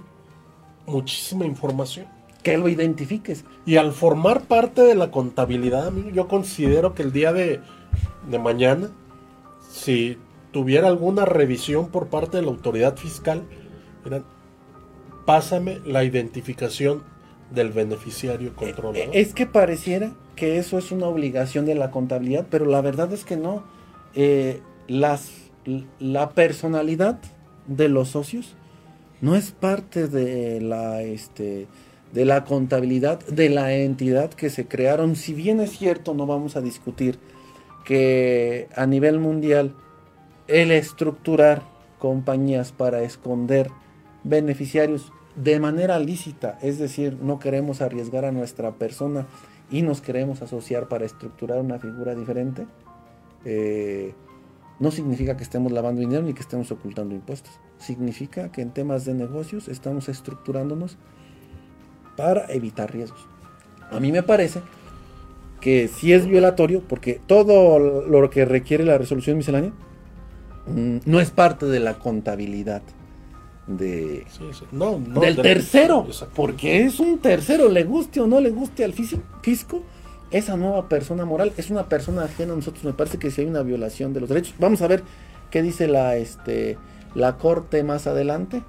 muchísima 0.86 1.44
información. 1.44 2.06
Que 2.42 2.56
lo 2.56 2.70
identifiques. 2.70 3.44
Y 3.66 3.76
al 3.76 3.92
formar 3.92 4.44
parte 4.44 4.80
de 4.80 4.94
la 4.94 5.10
contabilidad, 5.10 5.88
amigo, 5.88 6.08
yo 6.08 6.28
considero 6.28 6.94
que 6.94 7.02
el 7.02 7.12
día 7.12 7.34
de, 7.34 7.60
de 8.30 8.38
mañana, 8.38 8.88
si 9.68 10.16
tuviera 10.50 10.88
alguna 10.88 11.26
revisión 11.26 11.88
por 11.90 12.06
parte 12.06 12.38
de 12.38 12.44
la 12.44 12.48
autoridad 12.48 12.96
fiscal, 12.96 13.42
eran, 14.06 14.24
pásame 15.26 15.80
la 15.84 16.02
identificación 16.02 17.02
del 17.50 17.68
beneficiario 17.68 18.56
controlador. 18.56 18.96
Eh, 18.96 19.10
Es 19.12 19.34
que 19.34 19.44
pareciera 19.44 20.12
que 20.36 20.56
eso 20.56 20.78
es 20.78 20.90
una 20.90 21.06
obligación 21.06 21.66
de 21.66 21.74
la 21.74 21.90
contabilidad, 21.90 22.46
pero 22.48 22.64
la 22.64 22.80
verdad 22.80 23.12
es 23.12 23.26
que 23.26 23.36
no. 23.36 23.62
Eh, 24.14 24.62
las, 24.88 25.32
la 25.98 26.30
personalidad 26.30 27.18
de 27.66 27.88
los 27.88 28.10
socios 28.10 28.56
no 29.20 29.36
es 29.36 29.52
parte 29.52 30.08
de 30.08 30.60
la, 30.60 31.02
este, 31.02 31.66
de 32.12 32.24
la 32.24 32.44
contabilidad 32.44 33.20
de 33.26 33.48
la 33.48 33.72
entidad 33.72 34.30
que 34.30 34.50
se 34.50 34.66
crearon. 34.66 35.16
Si 35.16 35.32
bien 35.32 35.60
es 35.60 35.70
cierto, 35.70 36.14
no 36.14 36.26
vamos 36.26 36.56
a 36.56 36.60
discutir 36.60 37.18
que 37.84 38.68
a 38.76 38.86
nivel 38.86 39.18
mundial 39.18 39.74
el 40.46 40.70
estructurar 40.70 41.62
compañías 41.98 42.72
para 42.72 43.02
esconder 43.02 43.70
beneficiarios 44.24 45.12
de 45.36 45.58
manera 45.58 45.98
lícita, 45.98 46.58
es 46.62 46.78
decir, 46.78 47.18
no 47.20 47.38
queremos 47.38 47.80
arriesgar 47.80 48.24
a 48.24 48.32
nuestra 48.32 48.72
persona 48.72 49.26
y 49.70 49.82
nos 49.82 50.00
queremos 50.00 50.42
asociar 50.42 50.88
para 50.88 51.04
estructurar 51.04 51.60
una 51.60 51.78
figura 51.78 52.14
diferente, 52.14 52.66
eh, 53.44 54.14
no 54.80 54.90
significa 54.90 55.36
que 55.36 55.42
estemos 55.44 55.70
lavando 55.72 56.00
dinero 56.00 56.22
ni 56.22 56.34
que 56.34 56.40
estemos 56.42 56.70
ocultando 56.72 57.14
impuestos. 57.14 57.52
Significa 57.78 58.50
que 58.50 58.60
en 58.62 58.70
temas 58.70 59.04
de 59.04 59.14
negocios 59.14 59.68
estamos 59.68 60.08
estructurándonos 60.08 60.96
para 62.16 62.46
evitar 62.52 62.92
riesgos. 62.92 63.26
A 63.90 64.00
mí 64.00 64.10
me 64.12 64.22
parece 64.22 64.60
que 65.60 65.88
sí 65.88 66.12
es 66.12 66.26
violatorio 66.26 66.82
porque 66.86 67.20
todo 67.26 67.78
lo 67.78 68.30
que 68.30 68.44
requiere 68.44 68.84
la 68.84 68.98
resolución 68.98 69.36
miscelánea 69.36 69.72
mm, 70.66 70.98
no 71.06 71.20
es 71.20 71.30
parte 71.30 71.66
de 71.66 71.80
la 71.80 71.94
contabilidad 71.98 72.82
de, 73.66 74.26
Sí, 74.30 74.44
sí. 74.52 74.64
No, 74.72 74.98
no, 74.98 75.20
del 75.20 75.36
de- 75.36 75.42
tercero, 75.42 76.06
porque 76.34 76.84
es 76.84 77.00
un 77.00 77.18
tercero, 77.18 77.68
le 77.70 77.84
guste 77.84 78.20
o 78.20 78.26
no 78.26 78.40
le 78.40 78.50
guste 78.50 78.84
al 78.84 78.92
fisco, 78.92 79.82
esa 80.36 80.56
nueva 80.56 80.88
persona 80.88 81.24
moral 81.24 81.52
es 81.56 81.70
una 81.70 81.88
persona 81.88 82.24
ajena 82.24 82.52
a 82.52 82.56
nosotros. 82.56 82.84
Me 82.84 82.92
parece 82.92 83.18
que 83.18 83.30
si 83.30 83.42
hay 83.42 83.46
una 83.46 83.62
violación 83.62 84.12
de 84.12 84.20
los 84.20 84.28
derechos, 84.28 84.54
vamos 84.58 84.82
a 84.82 84.88
ver 84.88 85.02
qué 85.50 85.62
dice 85.62 85.86
la 85.88 86.16
este 86.16 86.76
la 87.14 87.36
corte 87.36 87.84
más 87.84 88.06
adelante, 88.08 88.62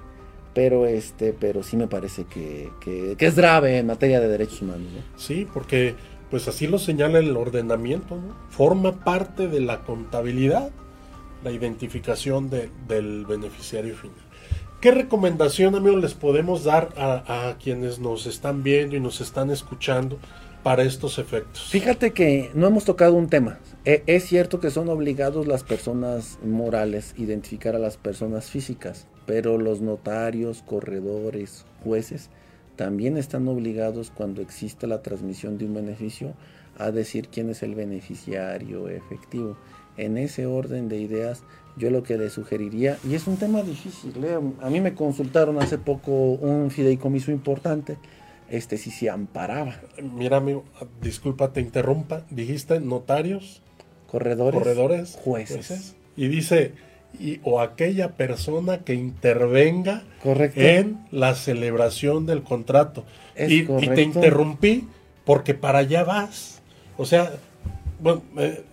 pero 0.54 0.86
este, 0.86 1.32
pero 1.32 1.62
sí 1.64 1.76
me 1.76 1.88
parece 1.88 2.24
que, 2.24 2.70
que- 2.80 3.16
es 3.18 3.34
grave 3.34 3.78
en 3.78 3.86
materia 3.86 4.20
de 4.20 4.28
derechos 4.28 4.62
humanos. 4.62 4.86
¿no? 4.94 5.02
Sí, 5.18 5.46
porque 5.52 5.96
pues 6.30 6.46
así 6.48 6.66
lo 6.68 6.78
señala 6.78 7.18
el 7.18 7.36
ordenamiento, 7.36 8.16
¿no? 8.16 8.34
Forma 8.50 8.92
parte 9.04 9.48
de 9.48 9.60
la 9.60 9.80
contabilidad 9.82 10.70
la 11.44 11.50
identificación 11.52 12.48
de- 12.50 12.70
del 12.88 13.26
beneficiario 13.26 13.94
final. 13.96 14.16
¿Qué 14.80 14.90
recomendación, 14.92 15.74
amigos, 15.74 16.00
les 16.00 16.14
podemos 16.14 16.62
dar 16.64 16.90
a 16.96 17.56
quienes 17.62 17.98
nos 17.98 18.26
están 18.26 18.62
viendo 18.62 18.94
y 18.94 19.00
nos 19.00 19.20
están 19.20 19.50
escuchando 19.50 20.18
para 20.66 20.82
estos 20.82 21.20
efectos? 21.20 21.68
Fíjate 21.70 22.10
que 22.10 22.50
no 22.54 22.66
hemos 22.66 22.84
tocado 22.84 23.14
un 23.14 23.28
tema. 23.28 23.60
E- 23.84 24.02
es 24.08 24.24
cierto 24.24 24.58
que 24.58 24.72
son 24.72 24.88
obligados 24.88 25.46
las 25.46 25.62
personas 25.62 26.40
morales 26.44 27.14
identificar 27.16 27.76
a 27.76 27.78
las 27.78 27.96
personas 27.96 28.50
físicas, 28.50 29.06
pero 29.26 29.58
los 29.58 29.80
notarios, 29.80 30.64
corredores, 30.66 31.64
jueces 31.84 32.30
también 32.74 33.16
están 33.16 33.46
obligados 33.46 34.10
cuando 34.10 34.42
existe 34.42 34.88
la 34.88 35.02
transmisión 35.02 35.56
de 35.56 35.66
un 35.66 35.74
beneficio 35.74 36.34
a 36.76 36.90
decir 36.90 37.28
quién 37.28 37.48
es 37.50 37.62
el 37.62 37.76
beneficiario 37.76 38.88
efectivo. 38.88 39.56
en 39.98 40.18
ese 40.18 40.44
orden 40.46 40.88
de 40.90 40.98
ideas, 40.98 41.42
yo 41.76 41.90
lo 41.90 42.02
que 42.02 42.18
le 42.18 42.28
sugeriría, 42.28 42.98
y 43.08 43.14
es 43.14 43.26
un 43.26 43.36
tema 43.38 43.62
difícil, 43.62 44.12
¿eh? 44.22 44.38
a 44.60 44.68
mí 44.68 44.80
me 44.80 44.94
consultaron 44.94 45.58
hace 45.58 45.78
poco 45.78 46.32
un 46.32 46.70
fideicomiso 46.70 47.30
importante, 47.30 47.96
este 48.50 48.78
sí 48.78 48.90
se 48.90 49.10
amparaba. 49.10 49.80
Mira, 50.02 50.38
amigo, 50.38 50.64
disculpa, 51.00 51.52
te 51.52 51.60
interrumpa, 51.60 52.22
dijiste 52.30 52.80
notarios, 52.80 53.62
corredores, 54.06 54.58
corredores 54.58 55.18
jueces. 55.22 55.96
Y 56.16 56.28
dice, 56.28 56.72
y, 57.18 57.40
o 57.42 57.60
aquella 57.60 58.12
persona 58.16 58.78
que 58.78 58.94
intervenga 58.94 60.04
en 60.24 61.04
la 61.10 61.34
celebración 61.34 62.26
del 62.26 62.42
contrato. 62.42 63.04
Y, 63.36 63.62
y, 63.62 63.88
te 63.88 64.02
interrumpí 64.02 64.88
porque 65.24 65.54
para 65.54 65.80
allá 65.80 66.04
vas. 66.04 66.62
O 66.96 67.04
sea, 67.04 67.32
bueno, 68.00 68.22
eh, 68.38 68.64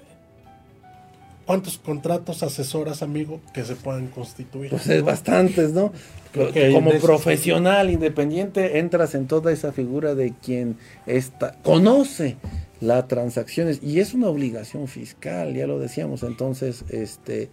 ¿Cuántos 1.45 1.77
contratos 1.77 2.41
asesoras, 2.41 3.03
amigo, 3.03 3.41
que 3.53 3.65
se 3.65 3.75
puedan 3.75 4.07
constituir? 4.07 4.69
Pues 4.69 4.87
es 4.87 5.03
bastantes, 5.03 5.73
¿no? 5.73 5.91
Como 6.33 6.91
profesional 6.99 7.89
independiente 7.91 8.79
entras 8.79 9.13
en 9.15 9.27
toda 9.27 9.51
esa 9.51 9.71
figura 9.71 10.15
de 10.15 10.33
quien 10.33 10.77
está, 11.05 11.55
conoce 11.61 12.37
las 12.81 13.07
transacciones 13.07 13.79
y 13.83 13.99
es 13.99 14.13
una 14.13 14.27
obligación 14.27 14.87
fiscal, 14.87 15.53
ya 15.53 15.67
lo 15.67 15.79
decíamos. 15.79 16.23
Entonces, 16.23 16.85
este 16.89 17.49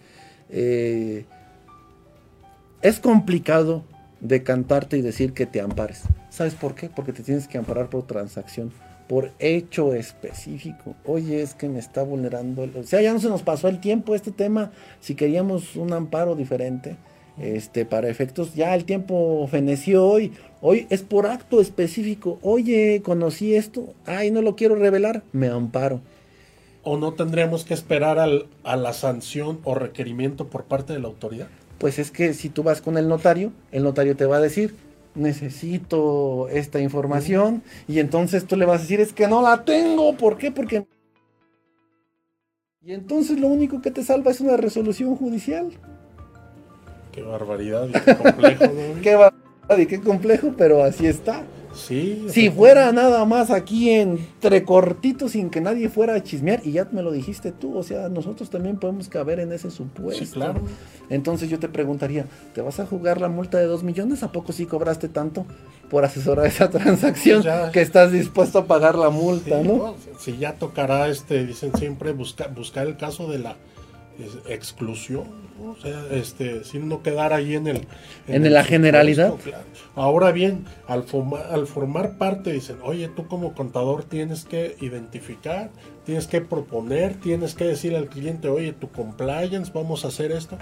eh, 0.48 1.24
es 2.82 3.00
complicado 3.00 3.84
decantarte 4.20 4.96
y 4.96 5.02
decir 5.02 5.32
que 5.32 5.46
te 5.46 5.60
ampares. 5.60 6.02
¿Sabes 6.30 6.54
por 6.54 6.74
qué? 6.74 6.88
Porque 6.88 7.12
te 7.12 7.22
tienes 7.22 7.48
que 7.48 7.58
amparar 7.58 7.90
por 7.90 8.06
transacción 8.06 8.72
por 9.10 9.32
hecho 9.40 9.92
específico. 9.92 10.94
Oye, 11.04 11.42
es 11.42 11.54
que 11.54 11.68
me 11.68 11.80
está 11.80 12.04
vulnerando. 12.04 12.68
O 12.78 12.84
sea, 12.84 13.02
ya 13.02 13.12
no 13.12 13.18
se 13.18 13.28
nos 13.28 13.42
pasó 13.42 13.66
el 13.66 13.80
tiempo 13.80 14.14
este 14.14 14.30
tema. 14.30 14.70
Si 15.00 15.16
queríamos 15.16 15.74
un 15.74 15.92
amparo 15.92 16.36
diferente, 16.36 16.96
este, 17.40 17.84
para 17.84 18.08
efectos, 18.08 18.54
ya 18.54 18.74
el 18.74 18.84
tiempo 18.84 19.46
feneció 19.50 20.06
hoy. 20.06 20.32
Hoy 20.60 20.86
es 20.90 21.02
por 21.02 21.26
acto 21.26 21.60
específico. 21.60 22.38
Oye, 22.42 23.00
conocí 23.02 23.54
esto. 23.54 23.94
Ay, 24.04 24.30
no 24.30 24.42
lo 24.42 24.56
quiero 24.56 24.74
revelar. 24.74 25.22
Me 25.32 25.48
amparo. 25.48 26.00
¿O 26.82 26.96
no 26.96 27.12
tendríamos 27.12 27.64
que 27.64 27.74
esperar 27.74 28.18
al, 28.18 28.46
a 28.64 28.76
la 28.76 28.92
sanción 28.92 29.60
o 29.64 29.74
requerimiento 29.74 30.48
por 30.48 30.64
parte 30.64 30.92
de 30.92 30.98
la 30.98 31.08
autoridad? 31.08 31.48
Pues 31.78 31.98
es 31.98 32.10
que 32.10 32.34
si 32.34 32.50
tú 32.50 32.62
vas 32.62 32.80
con 32.82 32.98
el 32.98 33.08
notario, 33.08 33.52
el 33.72 33.84
notario 33.84 34.16
te 34.16 34.26
va 34.26 34.36
a 34.36 34.40
decir, 34.40 34.74
necesito 35.14 36.48
esta 36.48 36.80
información 36.80 37.62
y 37.88 37.98
entonces 37.98 38.46
tú 38.46 38.56
le 38.56 38.66
vas 38.66 38.80
a 38.80 38.82
decir 38.82 39.00
es 39.00 39.12
que 39.12 39.28
no 39.28 39.42
la 39.42 39.64
tengo, 39.64 40.14
¿por 40.16 40.36
qué? 40.36 40.50
Porque... 40.50 40.86
Y 42.82 42.92
entonces 42.92 43.38
lo 43.38 43.48
único 43.48 43.82
que 43.82 43.90
te 43.90 44.02
salva 44.02 44.30
es 44.30 44.40
una 44.40 44.56
resolución 44.56 45.14
judicial. 45.16 45.70
Qué 47.12 47.22
barbaridad 47.22 47.88
y 47.88 47.92
qué 47.92 48.16
complejo. 48.16 48.64
qué 49.02 49.14
barbaridad 49.14 49.78
y 49.78 49.86
qué 49.86 50.00
complejo, 50.00 50.54
pero 50.56 50.82
así 50.82 51.06
está. 51.06 51.44
Sí. 51.74 52.26
Si 52.28 52.50
fuera 52.50 52.90
nada 52.92 53.24
más 53.24 53.50
aquí 53.50 53.90
entre 53.90 54.64
cortitos 54.64 55.32
sin 55.32 55.50
que 55.50 55.60
nadie 55.60 55.88
fuera 55.88 56.14
a 56.14 56.22
chismear, 56.22 56.60
y 56.64 56.72
ya 56.72 56.88
me 56.90 57.02
lo 57.02 57.12
dijiste 57.12 57.52
tú, 57.52 57.76
o 57.76 57.82
sea, 57.82 58.08
nosotros 58.08 58.50
también 58.50 58.76
podemos 58.76 59.08
caber 59.08 59.38
en 59.38 59.52
ese 59.52 59.70
supuesto. 59.70 60.24
Sí, 60.24 60.30
claro. 60.30 60.60
Entonces 61.08 61.48
yo 61.48 61.58
te 61.58 61.68
preguntaría, 61.68 62.26
¿te 62.54 62.60
vas 62.60 62.80
a 62.80 62.86
jugar 62.86 63.20
la 63.20 63.28
multa 63.28 63.58
de 63.58 63.66
dos 63.66 63.82
millones? 63.82 64.22
¿A 64.22 64.32
poco 64.32 64.52
sí 64.52 64.66
cobraste 64.66 65.08
tanto 65.08 65.46
por 65.88 66.04
asesorar 66.04 66.46
esa 66.46 66.70
transacción 66.70 67.44
que 67.72 67.80
estás 67.80 68.12
dispuesto 68.12 68.60
a 68.60 68.64
pagar 68.66 68.96
la 68.96 69.10
multa, 69.10 69.62
no? 69.62 69.94
Si 70.18 70.38
ya 70.38 70.54
tocará, 70.54 71.08
este, 71.08 71.46
dicen 71.46 71.72
siempre, 71.76 72.12
buscar 72.12 72.86
el 72.86 72.96
caso 72.96 73.28
de 73.30 73.38
la 73.38 73.56
exclusión, 74.48 75.24
o 75.62 75.76
sea, 75.80 76.06
este, 76.10 76.64
sin 76.64 76.88
no 76.88 77.02
quedar 77.02 77.32
ahí 77.32 77.54
en 77.54 77.66
el... 77.66 77.86
En, 78.28 78.52
la 78.52 78.64
generalidad. 78.64 79.34
Ahora 79.94 80.32
bien, 80.32 80.64
al, 80.86 81.04
al 81.50 81.66
formar 81.66 82.18
parte, 82.18 82.52
dicen, 82.52 82.76
oye, 82.82 83.08
tú 83.08 83.26
como 83.26 83.54
contador 83.54 84.04
tienes 84.04 84.44
que 84.44 84.76
identificar, 84.80 85.70
tienes 86.04 86.26
que 86.26 86.40
proponer, 86.40 87.14
tienes 87.14 87.54
que 87.54 87.64
decir 87.64 87.94
al 87.96 88.08
cliente, 88.08 88.48
oye, 88.48 88.72
tu 88.72 88.90
compliance, 88.90 89.70
vamos 89.74 90.04
a 90.04 90.08
hacer 90.08 90.32
esto. 90.32 90.56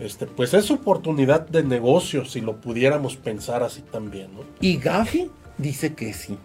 Este, 0.00 0.26
pues 0.26 0.54
es 0.54 0.70
oportunidad 0.70 1.46
de 1.46 1.62
negocio 1.62 2.24
si 2.24 2.40
lo 2.40 2.60
pudiéramos 2.60 3.16
pensar 3.16 3.62
así 3.62 3.82
también, 3.82 4.34
¿no? 4.34 4.40
Y 4.60 4.78
Gafi 4.78 5.30
dice 5.58 5.94
que 5.94 6.12
sí 6.12 6.36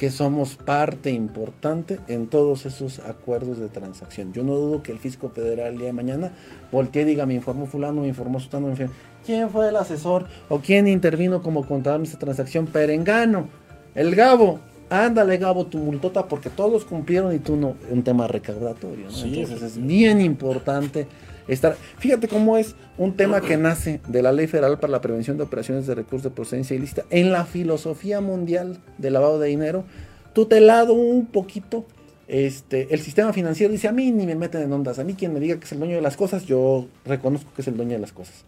que 0.00 0.10
somos 0.10 0.56
parte 0.56 1.10
importante 1.10 2.00
en 2.08 2.28
todos 2.28 2.64
esos 2.64 3.00
acuerdos 3.00 3.58
de 3.58 3.68
transacción. 3.68 4.32
Yo 4.32 4.42
no 4.42 4.54
dudo 4.54 4.82
que 4.82 4.92
el 4.92 4.98
fisco 4.98 5.28
federal 5.28 5.74
el 5.74 5.76
día 5.76 5.88
de 5.88 5.92
mañana 5.92 6.32
voltee 6.72 7.02
y 7.02 7.04
diga, 7.04 7.26
me 7.26 7.34
informó 7.34 7.66
fulano, 7.66 8.00
me 8.00 8.08
informó 8.08 8.40
sutano, 8.40 8.68
me 8.68 8.72
informó... 8.72 8.94
¿Quién 9.26 9.50
fue 9.50 9.68
el 9.68 9.76
asesor 9.76 10.24
o 10.48 10.60
quién 10.60 10.88
intervino 10.88 11.42
como 11.42 11.66
contador 11.66 12.00
en 12.00 12.06
esta 12.06 12.18
transacción? 12.18 12.64
Perengano, 12.64 13.48
el 13.94 14.14
Gabo. 14.14 14.60
Ándale, 14.88 15.36
Gabo, 15.36 15.66
tu 15.66 15.76
multota, 15.76 16.26
porque 16.28 16.48
todos 16.48 16.86
cumplieron 16.86 17.34
y 17.34 17.38
tú 17.38 17.56
no. 17.56 17.74
Un 17.90 18.02
tema 18.02 18.26
recaudatorio. 18.26 19.08
Entonces 19.08 19.60
es 19.60 19.86
bien 19.86 20.22
importante 20.22 21.08
Fíjate 21.98 22.28
cómo 22.28 22.56
es 22.56 22.76
un 22.96 23.16
tema 23.16 23.40
que 23.40 23.56
nace 23.56 24.00
de 24.06 24.22
la 24.22 24.32
Ley 24.32 24.46
Federal 24.46 24.78
para 24.78 24.92
la 24.92 25.00
Prevención 25.00 25.36
de 25.36 25.42
Operaciones 25.42 25.86
de 25.86 25.94
Recursos 25.94 26.22
de 26.24 26.30
Procedencia 26.30 26.76
Ilícita 26.76 27.04
en 27.10 27.32
la 27.32 27.44
filosofía 27.44 28.20
mundial 28.20 28.78
de 28.98 29.10
lavado 29.10 29.38
de 29.40 29.48
dinero, 29.48 29.84
tutelado 30.32 30.92
un 30.94 31.26
poquito. 31.26 31.86
Este, 32.28 32.94
el 32.94 33.00
sistema 33.00 33.32
financiero 33.32 33.72
dice, 33.72 33.88
a 33.88 33.92
mí 33.92 34.12
ni 34.12 34.26
me 34.26 34.36
meten 34.36 34.62
en 34.62 34.72
ondas, 34.72 35.00
a 35.00 35.04
mí 35.04 35.14
quien 35.14 35.32
me 35.32 35.40
diga 35.40 35.58
que 35.58 35.64
es 35.64 35.72
el 35.72 35.80
dueño 35.80 35.96
de 35.96 36.02
las 36.02 36.16
cosas, 36.16 36.46
yo 36.46 36.86
reconozco 37.04 37.52
que 37.54 37.62
es 37.62 37.68
el 37.68 37.76
dueño 37.76 37.92
de 37.92 37.98
las 37.98 38.12
cosas. 38.12 38.44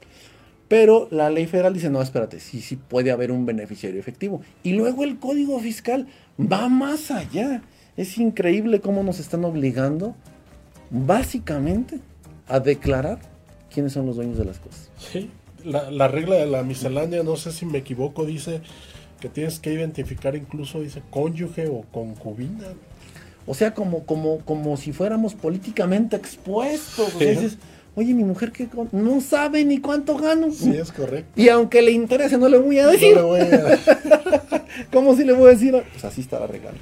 Pero 0.69 1.09
la 1.11 1.29
ley 1.29 1.47
federal 1.47 1.75
dice, 1.75 1.91
no, 1.91 2.01
espérate, 2.01 2.39
sí, 2.39 2.61
sí 2.61 2.77
puede 2.77 3.11
haber 3.11 3.33
un 3.33 3.45
beneficiario 3.45 3.99
efectivo. 3.99 4.41
Y 4.63 4.73
luego 4.73 5.03
el 5.03 5.19
código 5.19 5.59
fiscal 5.59 6.07
va 6.41 6.69
más 6.69 7.11
allá. 7.11 7.63
Es 7.97 8.17
increíble 8.17 8.81
cómo 8.81 9.03
nos 9.03 9.19
están 9.19 9.45
obligando, 9.45 10.15
básicamente, 10.91 11.99
a 12.49 12.61
declarar 12.61 13.19
quiénes 13.73 13.93
son 13.93 14.07
los 14.07 14.17
dueños 14.17 14.39
de 14.39 14.45
las 14.45 14.59
cosas. 14.59 14.91
Sí, 14.99 15.31
la, 15.65 16.09
regla 16.09 16.37
de 16.37 16.47
la 16.47 16.63
miscelánea, 16.63 17.23
no 17.23 17.37
sé 17.37 17.53
si 17.53 17.67
me 17.67 17.79
equivoco, 17.79 18.25
dice 18.25 18.61
que 19.21 19.29
tienes 19.29 19.61
que 19.61 19.73
identificar 19.73 20.35
incluso, 20.35 20.81
dice, 20.81 21.03
cónyuge 21.11 21.69
o 21.69 21.83
concubina. 21.93 22.69
O 23.47 23.55
sea, 23.55 23.73
como, 23.75 24.05
como, 24.05 24.39
como 24.41 24.77
si 24.77 24.93
fuéramos 24.93 25.35
políticamente 25.35 26.17
expuestos. 26.17 27.15
oye, 27.95 28.15
mi 28.15 28.25
mujer 28.25 28.53
que 28.53 28.69
no 28.93 29.21
sabe 29.21 29.65
ni 29.65 29.79
cuánto 29.79 30.17
gano. 30.17 30.51
Sí, 30.51 30.71
es 30.77 30.93
correcto. 30.93 31.41
Y 31.41 31.49
aunque 31.49 31.83
le 31.83 31.93
interese, 31.93 32.39
no 32.39 32.49
le 32.49 32.59
voy 32.59 32.79
a 32.79 32.89
decir. 32.89 33.15
No 33.17 33.23
le 33.23 33.23
voy 33.23 33.41
a... 33.41 34.65
¿Cómo 34.93 35.17
si 35.17 35.25
le 35.25 35.33
voy 35.33 35.49
a 35.49 35.53
decir? 35.53 35.73
Pues 35.93 36.05
así 36.05 36.21
está 36.21 36.41
la 36.41 36.47
regla. 36.47 36.73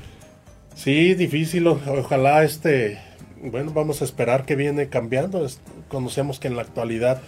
Sí, 0.75 1.15
difícil. 1.15 1.67
Ojalá 1.67 2.45
este 2.45 2.99
bueno, 3.43 3.73
vamos 3.73 4.03
a 4.03 4.05
esperar 4.05 4.45
que 4.45 4.57
viene 4.57 4.89
cambiando. 4.89 5.47
Conocemos 5.89 6.39
que 6.39 6.49
en 6.49 6.57
la 6.57 6.63
actualidad 6.63 7.21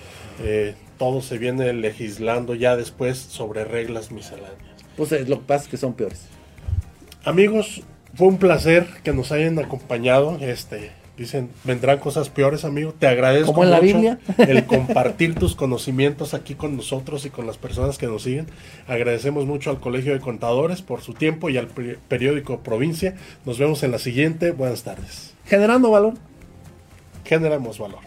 eh, 0.43 0.75
todo 0.99 1.23
se 1.23 1.39
viene 1.39 1.73
legislando 1.73 2.55
ya 2.55 2.77
después 2.77 3.19
sobre 3.19 3.65
reglas 3.65 4.11
misceláneas. 4.11 4.57
Pues 4.97 5.13
eh, 5.13 5.25
lo 5.27 5.41
que 5.41 5.47
pasa 5.47 5.65
es 5.65 5.71
que 5.71 5.77
son 5.77 5.95
peores. 5.95 6.27
Amigos, 7.25 7.83
fue 8.15 8.29
un 8.29 8.39
placer 8.39 8.87
que 9.03 9.13
nos 9.13 9.33
hayan 9.33 9.59
acompañado. 9.59 10.39
Este, 10.41 10.91
dicen, 11.17 11.51
vendrán 11.65 11.99
cosas 11.99 12.29
peores, 12.29 12.65
amigo. 12.65 12.93
Te 12.99 13.07
agradezco 13.07 13.53
Como 13.53 13.65
en 13.65 13.71
la 13.71 13.81
Biblia. 13.81 14.19
el 14.39 14.67
compartir 14.67 15.35
tus 15.35 15.55
conocimientos 15.55 16.35
aquí 16.35 16.55
con 16.55 16.77
nosotros 16.77 17.25
y 17.25 17.31
con 17.31 17.47
las 17.47 17.57
personas 17.57 17.97
que 17.97 18.07
nos 18.07 18.25
siguen. 18.25 18.47
Agradecemos 18.87 19.47
mucho 19.47 19.71
al 19.71 19.81
Colegio 19.81 20.13
de 20.13 20.21
Contadores 20.21 20.83
por 20.83 21.01
su 21.01 21.15
tiempo 21.15 21.49
y 21.49 21.57
al 21.57 21.69
periódico 21.69 22.61
Provincia. 22.61 23.15
Nos 23.47 23.59
vemos 23.59 23.83
en 23.83 23.93
la 23.93 23.99
siguiente. 23.99 24.51
Buenas 24.51 24.83
tardes 24.83 25.32
generando 25.53 25.91
valor, 25.91 26.15
generamos 27.27 27.77
valor. 27.79 28.01